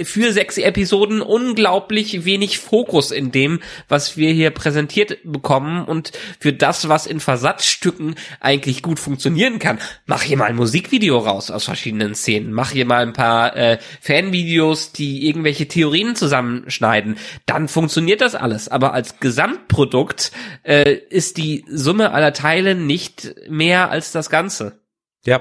[0.03, 6.53] für sechs Episoden unglaublich wenig Fokus in dem, was wir hier präsentiert bekommen und für
[6.53, 9.79] das, was in Versatzstücken eigentlich gut funktionieren kann.
[10.07, 12.53] Mach hier mal ein Musikvideo raus aus verschiedenen Szenen.
[12.53, 17.17] Mach hier mal ein paar äh, Fanvideos, die irgendwelche Theorien zusammenschneiden.
[17.47, 18.69] Dann funktioniert das alles.
[18.69, 20.33] Aber als Gesamtprodukt
[20.65, 24.84] äh, ist die Summe aller Teile nicht mehr als das Ganze.
[25.27, 25.41] Ja,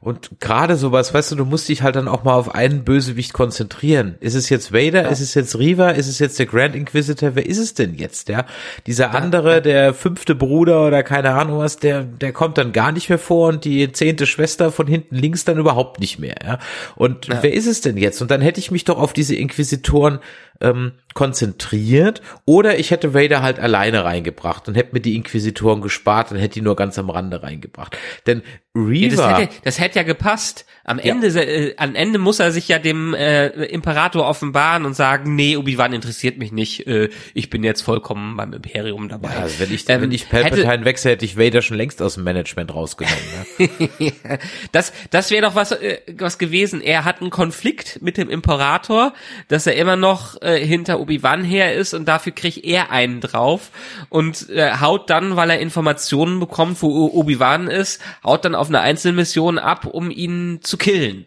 [0.00, 3.32] und gerade sowas, weißt du, du musst dich halt dann auch mal auf einen Bösewicht
[3.32, 4.14] konzentrieren.
[4.20, 5.08] Ist es jetzt Vader?
[5.08, 5.90] Ist es jetzt Riva?
[5.90, 7.34] Ist es jetzt der Grand Inquisitor?
[7.34, 8.46] Wer ist es denn jetzt, ja?
[8.86, 13.08] Dieser andere, der fünfte Bruder oder keine Ahnung was, der, der kommt dann gar nicht
[13.08, 16.58] mehr vor und die zehnte Schwester von hinten links dann überhaupt nicht mehr, ja?
[16.94, 18.22] Und wer ist es denn jetzt?
[18.22, 20.20] Und dann hätte ich mich doch auf diese Inquisitoren
[20.60, 26.32] ähm, konzentriert oder ich hätte Vader halt alleine reingebracht und hätte mir die Inquisitoren gespart
[26.32, 27.96] und hätte die nur ganz am Rande reingebracht.
[28.26, 28.42] Denn
[28.76, 30.66] Ja, Reaver, das, hätte, das hätte ja gepasst.
[30.82, 35.36] Am Ende, äh, am Ende muss er sich ja dem äh, Imperator offenbaren und sagen,
[35.36, 36.86] nee, Obi-Wan interessiert mich nicht.
[36.86, 39.30] Äh, ich bin jetzt vollkommen beim Imperium dabei.
[39.30, 42.14] Ja, also wenn ich, Ähm, wenn ich Palpatine wechsle, hätte ich Vader schon längst aus
[42.14, 43.18] dem Management rausgenommen.
[43.58, 43.68] Ne?
[44.72, 46.80] das, das wäre doch was, äh, was gewesen.
[46.80, 49.14] Er hat einen Konflikt mit dem Imperator,
[49.48, 53.70] dass er immer noch äh, hinter Obi-Wan her ist und dafür kriegt er einen drauf
[54.08, 58.80] und äh, haut dann, weil er Informationen bekommt, wo Obi-Wan ist, haut dann auf eine
[58.80, 61.26] Einzelmission ab, um ihn zu killen.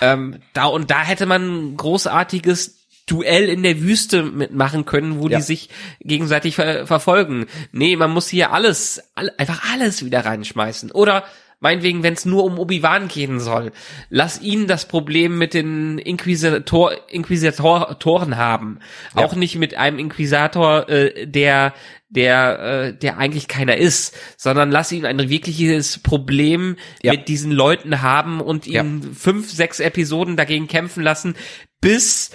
[0.00, 2.76] Ähm, da und da hätte man ein großartiges
[3.08, 5.36] Duell in der Wüste mitmachen können, wo Ja.
[5.38, 5.68] die sich
[6.00, 7.46] gegenseitig ver verfolgen.
[7.70, 10.90] Nee, man muss hier alles, all, einfach alles wieder reinschmeißen.
[10.90, 11.24] Oder
[11.58, 13.72] Meinetwegen, wenn es nur um Obi-Wan gehen soll.
[14.10, 18.80] Lass ihn das Problem mit den Inquisitor, Inquisitoren haben.
[19.16, 19.24] Ja.
[19.24, 21.72] Auch nicht mit einem Inquisitor, äh, der
[22.08, 27.12] der äh, der eigentlich keiner ist, sondern lass ihn ein wirkliches Problem Ja.
[27.12, 28.82] mit diesen Leuten haben und Ja.
[28.82, 31.36] ihn fünf, sechs Episoden dagegen kämpfen lassen,
[31.80, 32.30] bis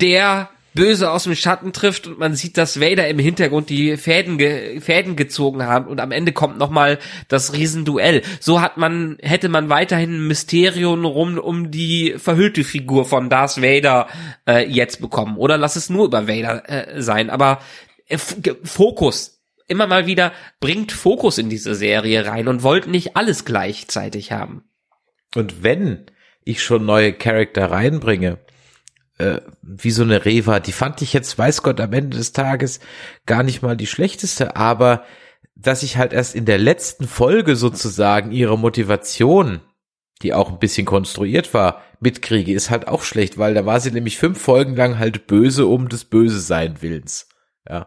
[0.00, 4.38] der Böse aus dem Schatten trifft und man sieht, dass Vader im Hintergrund die Fäden,
[4.38, 6.98] ge Fäden gezogen haben und am Ende kommt nochmal
[7.28, 8.22] das Riesenduell.
[8.38, 13.60] So hat man, hätte man weiterhin ein Mysterium rum um die verhüllte Figur von Darth
[13.60, 14.08] Vader
[14.46, 15.36] äh, jetzt bekommen.
[15.36, 17.30] Oder lass es nur über Vader äh, sein.
[17.30, 17.60] Aber
[18.08, 19.38] äh, Fokus.
[19.66, 24.64] Immer mal wieder bringt Fokus in diese Serie rein und wollt nicht alles gleichzeitig haben.
[25.36, 26.06] Und wenn
[26.44, 28.38] ich schon neue Charakter reinbringe,
[29.20, 32.80] äh, wie so eine Reva, die fand ich jetzt, weiß Gott, am Ende des Tages
[33.26, 35.04] gar nicht mal die schlechteste, aber
[35.54, 39.60] dass ich halt erst in der letzten Folge sozusagen ihre Motivation,
[40.22, 43.90] die auch ein bisschen konstruiert war, mitkriege, ist halt auch schlecht, weil da war sie
[43.90, 47.28] nämlich fünf Folgen lang halt böse um des Böse sein Willens.
[47.68, 47.86] Ja.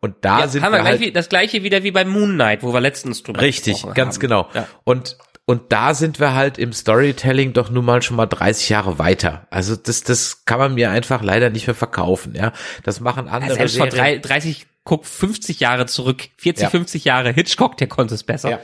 [0.00, 2.04] Und da Ja, sind haben wir wir gleich halt wie, das gleiche wieder wie bei
[2.04, 4.20] Moon Knight, wo wir letztens drüber Richtig, ganz haben.
[4.20, 4.48] genau.
[4.52, 4.66] Ja.
[4.82, 8.98] Und und da sind wir halt im Storytelling doch nun mal schon mal 30 Jahre
[8.98, 9.46] weiter.
[9.50, 12.52] Also das das kann man mir einfach leider nicht mehr verkaufen, ja.
[12.84, 14.22] Das machen Ja, andere selbst vor Serien.
[14.22, 16.70] drei, 30, guck 50 Jahre zurück, 40, Ja.
[16.70, 18.50] 50 Jahre Hitchcock, der konnte es besser.
[18.50, 18.60] Ja.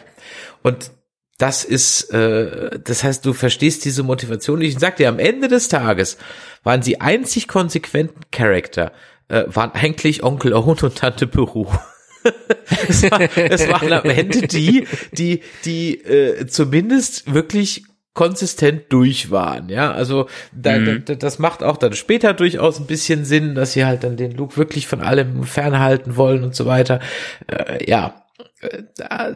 [0.62, 0.91] Und
[1.39, 4.72] das ist, äh, das heißt, du verstehst diese Motivation nicht.
[4.74, 6.16] Ich sag dir, am Ende des Tages
[6.64, 8.91] waren die einzig konsequenten Charakter,
[9.29, 11.66] äh, waren eigentlich Onkel Owen und Tante Peru.
[12.89, 19.69] es, war, es waren am Ende die, die, die äh, zumindest wirklich konsistent durch waren,
[19.69, 23.85] ja, also da, da, das macht auch dann später durchaus ein bisschen Sinn, dass sie
[23.85, 26.99] halt dann den Luke wirklich von allem fernhalten wollen und so weiter,
[27.47, 28.25] äh, ja,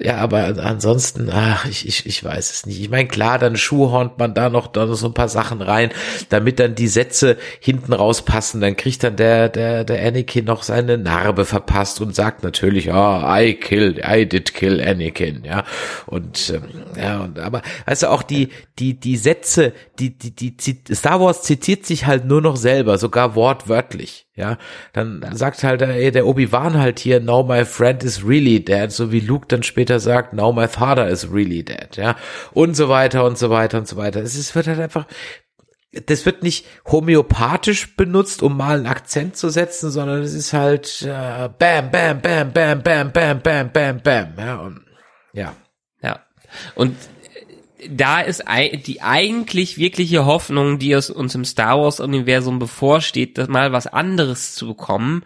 [0.01, 2.81] ja, aber ansonsten, ach, ich, ich, ich weiß es nicht.
[2.81, 5.91] Ich meine, klar, dann schuhhornt man da noch, da noch so ein paar Sachen rein,
[6.29, 8.61] damit dann die Sätze hinten rauspassen.
[8.61, 13.41] Dann kriegt dann der, der, der Anakin noch seine Narbe verpasst und sagt natürlich, ah,
[13.41, 15.63] I killed, I did kill Anakin, ja.
[16.07, 16.63] Und, ähm,
[17.01, 18.49] ja, und, aber, also auch die,
[18.81, 23.37] die, die Sätze, die, die, die, Star Wars zitiert sich halt nur noch selber, sogar
[23.37, 24.27] wortwörtlich.
[24.35, 24.57] Ja,
[24.95, 29.12] dann sagt halt der, der Obi-Wan halt hier, now my friend is really dead, so
[29.13, 32.17] wie Luke dann später sagt, now my father is really dead, ja,
[32.53, 34.21] und so weiter und so weiter und so weiter.
[34.21, 35.07] Es wird halt einfach,
[35.93, 41.03] das wird nicht homöopathisch benutzt, um mal einen Akzent zu setzen, sondern es ist halt
[41.03, 44.81] äh, bam, bam, bam, bam, bam, bam, bam, bam, bam, ja, und,
[45.35, 45.55] ja.
[46.03, 46.21] Ja.
[46.75, 46.97] Und
[47.89, 48.45] da ist
[48.87, 54.69] die eigentlich wirkliche Hoffnung, die uns im Star Wars Universum bevorsteht, mal was anderes zu
[54.69, 55.25] bekommen,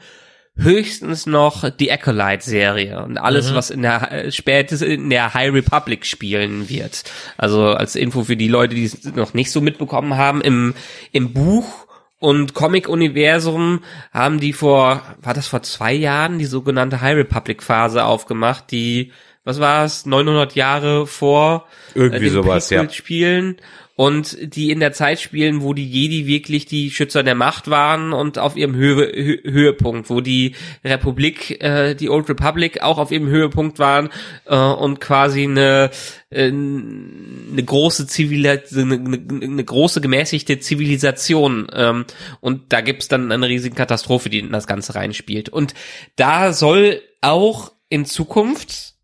[0.57, 5.53] höchstens noch die Acolyte Serie und alles, was in der äh, spätestens in der High
[5.53, 7.05] Republic spielen wird.
[7.37, 10.75] Also als Info für die Leute, die es noch nicht so mitbekommen haben, im
[11.13, 11.87] im Buch
[12.19, 13.81] und Comic-Universum
[14.13, 19.13] haben die vor, war das vor zwei Jahren, die sogenannte High Republic-Phase aufgemacht, die,
[19.45, 22.89] was war es, 900 Jahre vor Irgendwie äh, sowas, ja.
[22.89, 23.59] spielen
[23.97, 28.13] und die in der Zeit spielen, wo die Jedi wirklich die Schützer der Macht waren
[28.13, 33.11] und auf ihrem Höhe, Hö Höhepunkt, wo die Republik, äh, die Old Republic auch auf
[33.11, 34.11] ihrem Höhepunkt waren
[34.45, 35.91] äh, und quasi eine
[36.29, 42.05] äh, eine große Zivil eine, eine, eine große gemäßigte Zivilisation ähm,
[42.41, 45.49] und da gibt's dann eine riesige Katastrophe, die in das Ganze reinspielt.
[45.49, 45.73] Und
[46.17, 48.96] da soll auch in Zukunft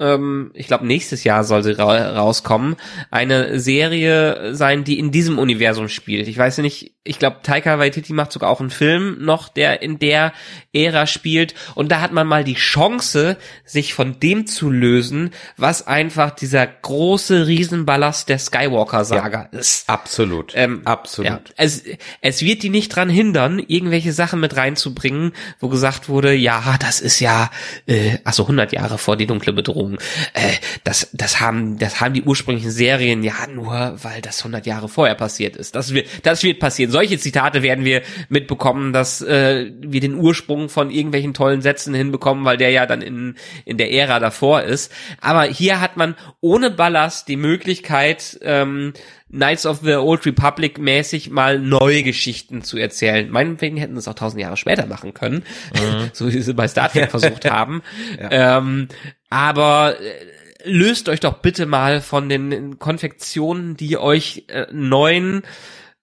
[0.00, 2.76] ähm, ich glaube nächstes Jahr soll sie ra rauskommen,
[3.10, 6.26] eine Serie sein, die in diesem Universum spielt.
[6.26, 9.98] Ich weiß nicht, ich glaube Taika Waititi macht sogar auch einen Film noch, der in
[9.98, 10.34] der
[10.74, 15.86] Ära spielt und da hat man mal die Chance, sich von dem zu lösen, was
[15.86, 19.88] einfach dieser große Riesenballast der Skywalker-Saga ist.
[19.88, 20.52] Absolut.
[20.54, 21.30] Ähm, Absolut.
[21.30, 21.84] Ja, es,
[22.20, 27.00] es wird die nicht dran hindern, irgendwelche Sachen mit reinzubringen, wo gesagt wurde, ja, das
[27.00, 27.50] ist ja,
[27.86, 29.98] äh, also 100 Jahre vor die dunkle Bedrohung.
[30.34, 30.52] Äh,
[30.84, 35.14] das, das haben, das haben die ursprünglichen Serien ja nur, weil das 100 Jahre vorher
[35.14, 35.74] passiert ist.
[35.74, 36.89] Das wird, das wird passieren.
[36.90, 42.44] Solche Zitate werden wir mitbekommen, dass äh, wir den Ursprung von irgendwelchen tollen Sätzen hinbekommen,
[42.44, 44.92] weil der ja dann in in der Ära davor ist.
[45.20, 48.92] Aber hier hat man ohne Ballast die Möglichkeit, ähm,
[49.30, 53.30] Knights of the Old Republic mäßig mal neue Geschichten zu erzählen.
[53.30, 55.44] Meinetwegen hätten sie es auch tausend Jahre später machen können,
[56.12, 57.82] so wie sie bei Star Trek versucht haben.
[58.18, 58.88] Ähm,
[59.28, 65.42] aber äh, löst euch doch bitte mal von den Konfektionen, die euch äh, neuen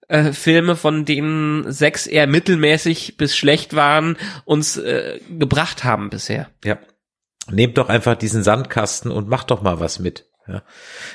[0.08, 6.48] äh, Filme, von denen sechs eher mittelmäßig bis schlecht waren, uns äh, gebracht haben bisher.
[6.64, 6.78] Ja.
[7.50, 10.26] Nehmt doch einfach diesen Sandkasten und macht doch mal was mit.
[10.46, 10.62] Ja.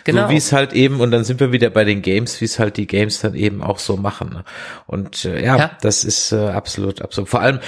[0.04, 0.24] Genau.
[0.28, 2.60] So wie es halt eben, und dann sind wir wieder bei den Games, wie es
[2.60, 4.30] halt die Games dann eben auch so machen.
[4.30, 4.44] Ne?
[4.86, 5.78] Und äh, ja, Ja.
[5.82, 7.30] das ist äh, absolut, absolut.
[7.30, 7.60] Vor allem,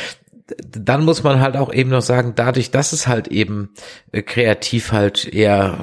[0.47, 3.69] dann muss man halt auch eben noch sagen, dadurch, dass es halt eben
[4.11, 5.79] äh, kreativ halt eher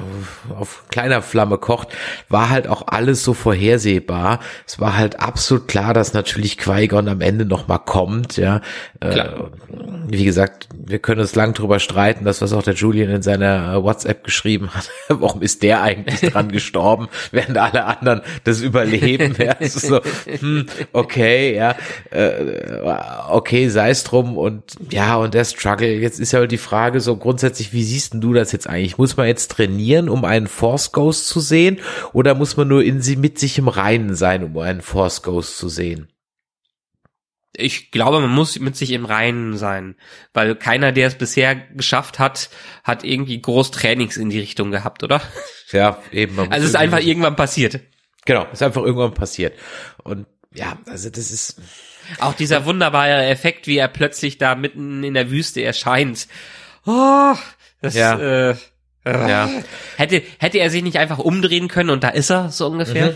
[0.57, 1.89] auf kleiner Flamme kocht,
[2.29, 4.39] war halt auch alles so vorhersehbar.
[4.65, 8.61] Es war halt absolut klar, dass natürlich Qui-Gon am Ende noch mal kommt, ja.
[9.01, 9.51] Äh, Klar.
[10.07, 13.73] wie gesagt, wir können uns lang drüber streiten, das was auch der Julian in seiner
[13.73, 14.89] äh, WhatsApp geschrieben hat.
[15.09, 19.35] Warum ist der eigentlich dran gestorben, während alle anderen das überleben?
[19.37, 21.75] Ja, so, hm, okay, ja,
[23.29, 24.52] okay, sei es drum und
[24.89, 25.99] ja, und der Struggle.
[25.99, 28.97] Jetzt ist ja halt die Frage so grundsätzlich, wie siehst denn du das jetzt eigentlich?
[28.97, 31.79] Muss man jetzt trainieren, um einen Force Ghost zu sehen,
[32.13, 35.57] oder muss man nur in sie mit sich im Reinen sein, um einen Force Ghost
[35.57, 36.07] zu sehen?
[37.55, 39.95] Ich glaube, man muss mit sich im Reinen sein,
[40.33, 42.49] weil keiner, der es bisher geschafft hat,
[42.83, 45.21] hat irgendwie groß Trainings in die Richtung gehabt, oder?
[45.71, 46.37] Ja, eben.
[46.49, 47.79] Also es ist einfach irgendwann passiert.
[48.25, 49.53] Genau, ist einfach irgendwann passiert.
[50.03, 51.61] Und ja, also das ist,
[52.19, 56.27] Auch dieser wunderbare Effekt, wie er plötzlich da mitten in der Wüste erscheint.
[56.85, 57.33] Oh,
[57.81, 58.17] das Ja.
[58.19, 58.55] äh, äh,
[59.05, 59.49] Ja.
[59.97, 63.13] Hätte, hätte er sich nicht einfach umdrehen können und da ist er, so ungefähr?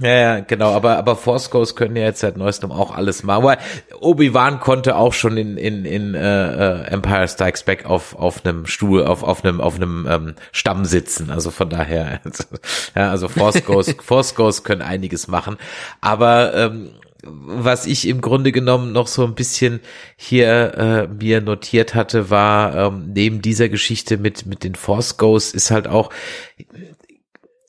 [0.00, 3.42] ja, ja, genau, aber, aber Force Ghosts können ja jetzt seit neuestem auch alles machen.
[3.44, 3.58] Aber
[4.00, 8.66] Obi-Wan konnte auch schon in, in, in äh, äh, Empire Strikes Back auf, auf einem
[8.66, 11.30] Stuhl, auf, auf einem, auf einem ähm, Stamm sitzen.
[11.30, 12.20] Also von daher,
[12.94, 15.56] ja, also Force Ghosts, Force Ghosts können einiges machen.
[16.00, 16.90] Aber ähm,
[17.24, 19.80] was ich im Grunde genommen noch so ein bisschen
[20.16, 25.52] hier äh, mir notiert hatte, war ähm, neben dieser Geschichte mit mit den Force Ghosts
[25.52, 26.10] ist halt auch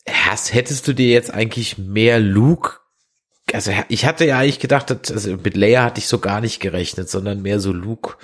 [0.09, 2.83] hast, hättest du dir jetzt eigentlich mehr Luke
[3.51, 7.09] also ich hatte ja eigentlich gedacht, also mit Leia hatte ich so gar nicht gerechnet,
[7.09, 8.15] sondern mehr so Luke.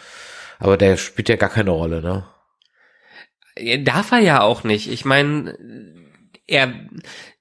[0.59, 2.27] Aber der spielt ja gar keine Rolle, ne?
[3.57, 4.89] Ja, Darf er ja auch nicht.
[4.89, 5.57] Ich meine,
[6.49, 6.73] er,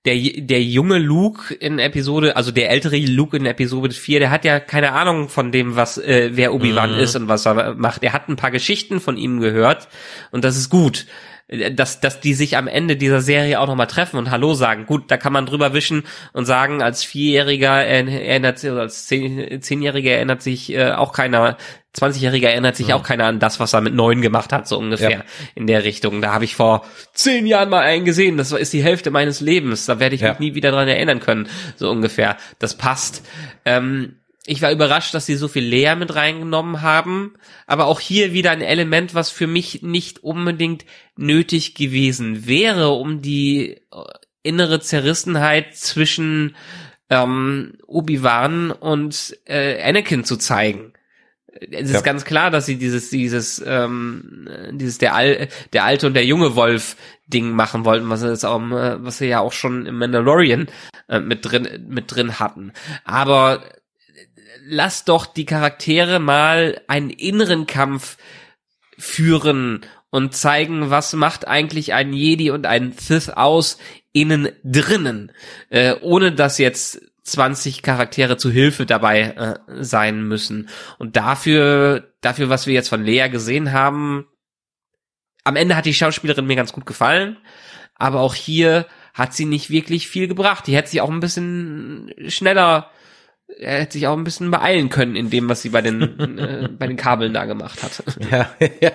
[0.05, 4.45] der, der junge Luke in Episode, also der ältere Luke in Episode 4, der hat
[4.45, 8.03] ja keine Ahnung von dem, was, äh, wer Obi-Wan ist und was er macht.
[8.03, 9.89] Er hat ein paar Geschichten von ihm gehört
[10.31, 11.07] und das ist gut.
[11.73, 14.85] Dass, dass die sich am Ende dieser Serie auch nochmal treffen und Hallo sagen.
[14.85, 20.11] Gut, da kann man drüber wischen und sagen, als Vierjähriger erinnert sich, als Zehn- Zehnjähriger
[20.11, 21.57] erinnert sich äh, auch keiner,
[21.97, 25.11] 20-Jähriger erinnert sich auch keiner an das, was er mit neun gemacht hat, so ungefähr
[25.11, 25.25] Ja.
[25.55, 26.21] in der Richtung.
[26.21, 26.85] Da habe ich vor
[27.15, 28.37] zehn Jahren mal einen gesehen.
[28.37, 29.87] Das ist die Hälfte meines Lebens.
[29.87, 30.33] Da werde ich Ja.
[30.33, 32.37] mich nie wieder dran erinnern können, so ungefähr.
[32.59, 33.27] Das passt.
[33.65, 37.34] Ähm, ich war überrascht, dass sie so viel Lea mit reingenommen haben,
[37.66, 40.84] aber auch hier wieder ein Element, was für mich nicht unbedingt
[41.16, 43.80] nötig gewesen wäre, um die äh,
[44.43, 46.57] innere Zerrissenheit zwischen
[47.11, 50.93] ähm, Obi-Wan und äh, Anakin zu zeigen.
[51.70, 52.01] Es ist Ja.
[52.03, 56.55] ganz klar, dass sie dieses, dieses, ähm, dieses der, Al der alte und der junge
[56.55, 60.68] Wolf Ding machen wollten, was sie auch, äh, was sie ja auch schon im Mandalorian
[61.09, 62.72] äh, mit drin, mit drin hatten.
[63.05, 63.62] Aber
[64.69, 68.19] lass doch die Charaktere mal einen inneren Kampf
[68.99, 73.79] führen und zeigen, was macht eigentlich ein Jedi und ein Sith aus
[74.12, 75.33] innen drinnen,
[75.71, 80.69] äh, ohne dass jetzt 20 Charaktere zu Hilfe dabei äh, sein müssen.
[80.99, 84.27] Und dafür, dafür, was wir jetzt von Lea gesehen haben,
[85.45, 87.39] am Ende hat die Schauspielerin mir ganz gut gefallen,
[87.95, 90.66] aber auch hier hat sie nicht wirklich viel gebracht.
[90.66, 92.91] Die hätte sich auch ein bisschen schneller,
[93.59, 96.69] er hätte sich auch ein bisschen beeilen können in dem, was sie bei den, äh,
[96.69, 98.03] bei den Kabeln da gemacht hat.
[98.31, 98.51] Ja,
[98.81, 98.93] ja.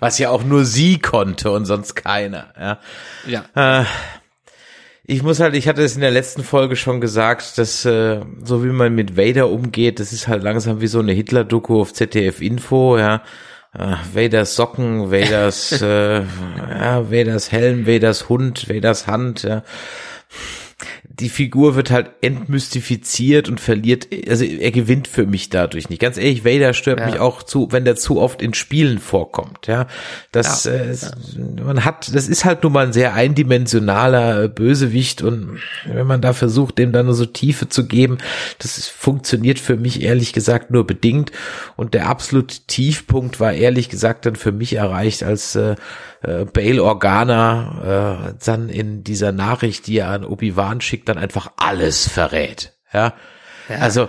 [0.00, 2.78] Was ja auch nur sie konnte und sonst keiner, ja.
[3.26, 3.80] Ja.
[3.80, 3.84] Äh,
[5.10, 8.62] ich muss halt, ich hatte es in der letzten Folge schon gesagt, dass äh, so
[8.62, 12.42] wie man mit Vader umgeht, das ist halt langsam wie so eine Hitler-Doku auf ZDF
[12.42, 13.22] Info, ja.
[13.72, 19.62] Äh, Vaders Socken, Vaders, äh, ja, Vaders Helm, Vaders Hund, Vaders Hand, ja.
[21.20, 26.00] Die Figur wird halt entmystifiziert und verliert, also er gewinnt für mich dadurch nicht.
[26.00, 27.06] Ganz ehrlich, Vader stört Ja.
[27.06, 29.86] mich auch zu, wenn der zu oft in Spielen vorkommt, ja.
[30.32, 30.72] Das, Ja.
[30.72, 31.12] äh, es-
[31.64, 36.32] man hat, das ist halt nun mal ein sehr eindimensionaler Bösewicht und wenn man da
[36.32, 38.18] versucht, dem dann nur so Tiefe zu geben,
[38.58, 41.32] das ist, funktioniert für mich ehrlich gesagt nur bedingt
[41.76, 45.74] und der absolute Tiefpunkt war ehrlich gesagt dann für mich erreicht, als äh,
[46.22, 51.52] äh, Bail Organa äh, dann in dieser Nachricht, die er an Obi-Wan schickt, dann einfach
[51.56, 53.14] alles verrät, ja.
[53.80, 54.08] Also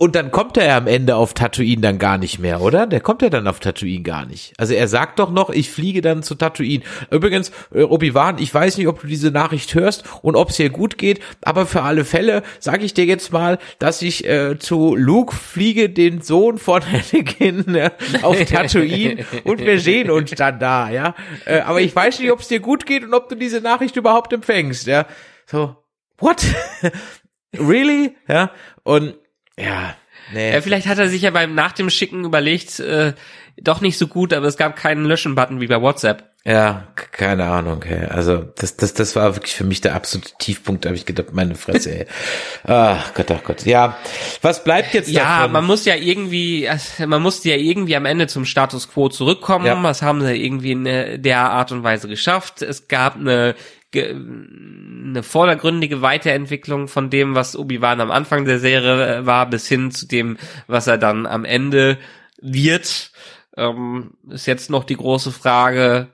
[0.00, 2.86] Und dann kommt er ja am Ende auf Tatooine dann gar nicht mehr, oder?
[2.86, 4.52] Der kommt ja dann auf Tatooine gar nicht.
[4.56, 6.84] Also er sagt doch noch, ich fliege dann zu Tatooine.
[7.10, 10.70] Übrigens, äh, Obi-Wan, ich weiß nicht, ob du diese Nachricht hörst und ob es dir
[10.70, 14.94] gut geht, aber für alle Fälle sage ich dir jetzt mal, dass ich äh, zu
[14.94, 16.80] Luke fliege, den Sohn von
[17.12, 17.90] Anakin, äh,
[18.22, 21.16] auf Tatooine und wir sehen uns dann da, ja.
[21.44, 23.96] Äh, aber ich weiß nicht, ob es dir gut geht und ob du diese Nachricht
[23.96, 25.06] überhaupt empfängst, ja.
[25.46, 25.74] So,
[26.18, 26.46] what?
[27.58, 28.14] really?
[28.28, 28.52] Ja.
[28.84, 29.16] Und
[29.58, 29.94] ja,
[30.32, 30.52] nee.
[30.52, 33.12] Ja, vielleicht hat er sich ja beim nach dem Schicken überlegt, äh,
[33.60, 36.24] doch nicht so gut, aber es gab keinen Löschen-Button wie bei WhatsApp.
[36.44, 38.06] Ja, keine Ahnung, hey.
[38.06, 41.32] Also das, das, das war wirklich für mich der absolute Tiefpunkt, da habe ich gedacht,
[41.32, 42.06] meine Fresse, ey.
[42.64, 43.64] Ach Gott, ach Gott.
[43.66, 43.98] Ja,
[44.40, 45.52] was bleibt jetzt Ja, davon?
[45.52, 46.70] man muss ja irgendwie,
[47.04, 49.66] man musste ja irgendwie am Ende zum Status Quo zurückkommen.
[49.66, 49.82] Ja.
[49.82, 50.84] Das haben sie irgendwie in
[51.22, 52.62] der Art und Weise geschafft.
[52.62, 53.56] Es gab eine
[53.94, 59.90] eine vordergründige Weiterentwicklung von dem, was Obi-Wan am Anfang der Serie äh, war, bis hin
[59.90, 60.36] zu dem,
[60.66, 61.98] was er dann am Ende
[62.40, 63.12] wird.
[63.56, 66.08] Ähm, ist jetzt noch die große Frage,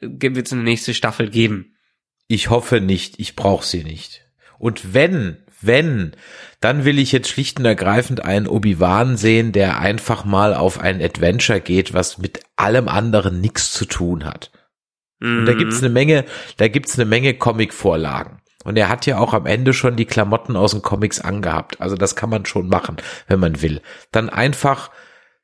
[0.00, 1.76] wird es eine nächste Staffel geben?
[2.26, 4.22] Ich hoffe nicht, ich brauche sie nicht.
[4.58, 6.12] Und wenn, wenn,
[6.60, 11.02] dann will ich jetzt schlicht und ergreifend einen Obi-Wan sehen, der einfach mal auf ein
[11.02, 14.50] Adventure geht, was mit allem anderen nichts zu tun hat.
[15.20, 16.24] Und da gibt's eine Menge,
[16.56, 18.40] da gibt's eine Menge Comic-Vorlagen.
[18.64, 21.80] Und er hat ja auch am Ende schon die Klamotten aus den Comics angehabt.
[21.80, 22.96] Also das kann man schon machen,
[23.26, 23.80] wenn man will.
[24.12, 24.90] Dann einfach,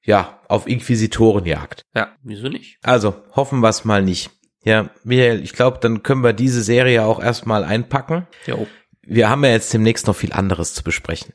[0.03, 1.85] ja, auf Inquisitorenjagd.
[1.95, 2.79] Ja, wieso nicht?
[2.83, 4.31] Also, hoffen wir es mal nicht.
[4.65, 8.27] Ja, Michael, ich glaube, dann können wir diese Serie auch erstmal einpacken.
[8.47, 8.67] Jo.
[9.03, 11.33] Wir haben ja jetzt demnächst noch viel anderes zu besprechen.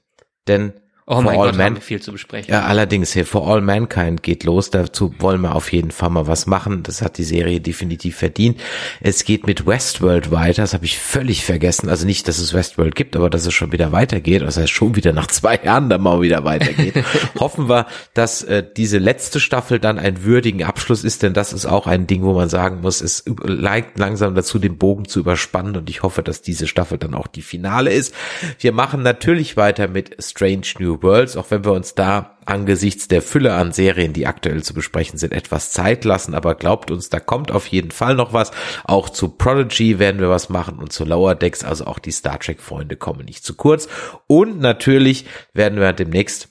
[0.48, 0.74] Denn
[1.12, 2.50] Oh For mein All Gott, Man- haben wir viel zu besprechen.
[2.54, 4.70] ja, allerdings hier For All Mankind geht los.
[4.70, 6.84] Dazu wollen wir auf jeden Fall mal was machen.
[6.84, 8.62] Das hat die Serie definitiv verdient.
[9.02, 10.62] Es geht mit Westworld weiter.
[10.62, 11.90] Das habe ich völlig vergessen.
[11.90, 14.42] Also nicht, dass es Westworld gibt, aber dass es schon wieder weitergeht.
[14.42, 17.04] Das heißt, schon wieder nach zwei Jahren dann mal wieder weitergeht.
[17.40, 21.66] Hoffen wir, dass äh, diese letzte Staffel dann einen würdigen Abschluss ist, denn das ist
[21.66, 25.76] auch ein Ding, wo man sagen muss, es neigt langsam dazu, den Bogen zu überspannen
[25.76, 28.16] und ich hoffe, dass diese Staffel dann auch die Finale ist.
[28.60, 33.22] Wir machen natürlich weiter mit Strange New Worlds, auch wenn wir uns da angesichts der
[33.22, 37.20] Fülle an Serien, die aktuell zu besprechen sind, etwas Zeit lassen, aber glaubt uns, da
[37.20, 38.52] kommt auf jeden Fall noch was.
[38.84, 42.40] Auch zu Prodigy werden wir was machen und zu Lower Decks, also auch die Star
[42.40, 43.88] Trek Freunde kommen nicht zu kurz.
[44.28, 46.50] Und natürlich werden wir demnächst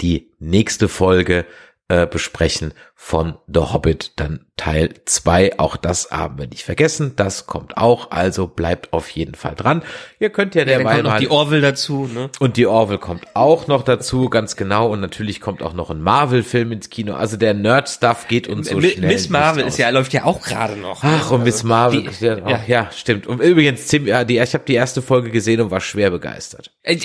[0.00, 1.46] die nächste Folge
[1.88, 5.58] äh, besprechen von The Hobbit, dann Teil 2.
[5.58, 7.14] Auch das haben wir nicht vergessen.
[7.16, 9.82] Das kommt auch, also bleibt auf jeden Fall dran.
[10.20, 12.30] Ihr könnt ja derweil kommt noch mal die Orville dazu, ne?
[12.38, 14.86] und die Orville kommt auch noch dazu, ganz genau.
[14.88, 17.14] Und natürlich kommt auch noch ein Marvel-Film ins Kino.
[17.14, 19.08] Also der Nerd-Stuff geht uns so Mi- schnell.
[19.08, 21.02] Miss Marvel ist ja, läuft ja auch gerade noch.
[21.02, 22.02] Ach, und Miss Marvel.
[22.04, 22.60] die- ja, ja.
[22.68, 22.90] ja.
[22.92, 23.26] stimmt.
[23.26, 26.70] Und übrigens, Tim, ja, die, ich habe die erste Folge gesehen und war schwer begeistert.
[26.84, 26.98] Äh,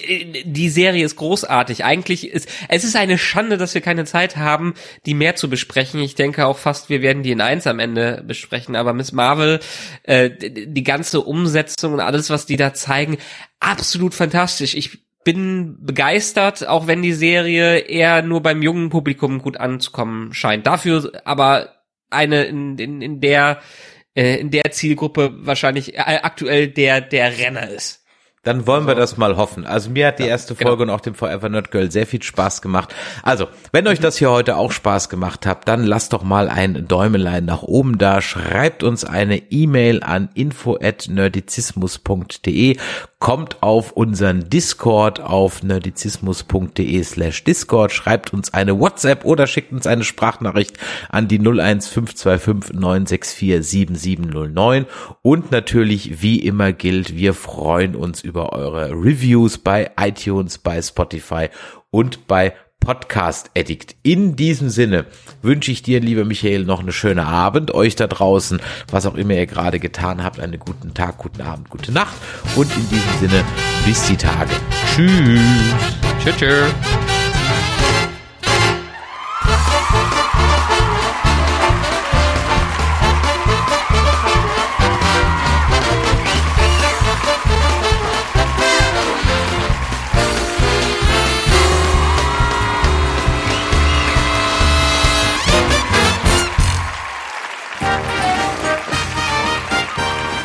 [0.46, 1.84] Die Serie ist großartig.
[1.84, 4.76] Eigentlich ist es ist eine Schande, dass wir keine Zeit haben,
[5.08, 6.00] die mehr zu besprechen.
[6.02, 8.76] Ich denke auch fast, wir werden die in eins am Ende besprechen.
[8.76, 9.60] Aber Miss Marvel,
[10.04, 13.18] äh, die die ganze Umsetzung und alles, was die da zeigen,
[13.60, 14.76] absolut fantastisch.
[14.76, 20.66] Ich bin begeistert, auch wenn die Serie eher nur beim jungen Publikum gut anzukommen scheint.
[20.66, 21.74] Dafür aber
[22.10, 23.60] eine in, in, in der
[24.16, 28.07] äh, in der Zielgruppe wahrscheinlich äh, aktuell der der Renner ist.
[28.48, 29.66] Dann wollen wir das mal hoffen.
[29.66, 30.70] Also mir hat die erste genau.
[30.70, 32.96] Folge und auch dem Forever Nerd Girl sehr viel Spaß gemacht.
[33.22, 36.88] Also, wenn euch das hier heute auch Spaß gemacht hat, dann lasst doch mal ein
[36.88, 38.22] Däumelein nach oben da.
[38.22, 42.78] Schreibt uns eine E-Mail an info@nerdizismus.de.
[43.20, 47.92] Kommt auf unseren Discord auf nerdizismus.de slash Discord.
[47.92, 50.78] Schreibt uns eine WhatsApp oder schickt uns eine Sprachnachricht
[51.10, 54.86] an die 01525 964 7709.
[55.22, 61.50] Und natürlich, wie immer gilt, wir freuen uns über eure Reviews bei iTunes, bei Spotify
[61.90, 63.96] und bei Podcast Addict.
[64.04, 65.08] In diesem Sinne
[65.42, 67.74] wünsche ich dir, lieber Michael, noch eine schöne Abend.
[67.74, 71.70] Euch da draußen, was auch immer ihr gerade getan habt, einen guten Tag, guten Abend,
[71.70, 72.16] gute Nacht.
[72.56, 73.44] Und in diesem Sinne,
[73.86, 74.52] bis die Tage.
[74.96, 75.42] Tschüss.
[76.24, 76.38] Tschüss.
[76.38, 77.17] tschüss.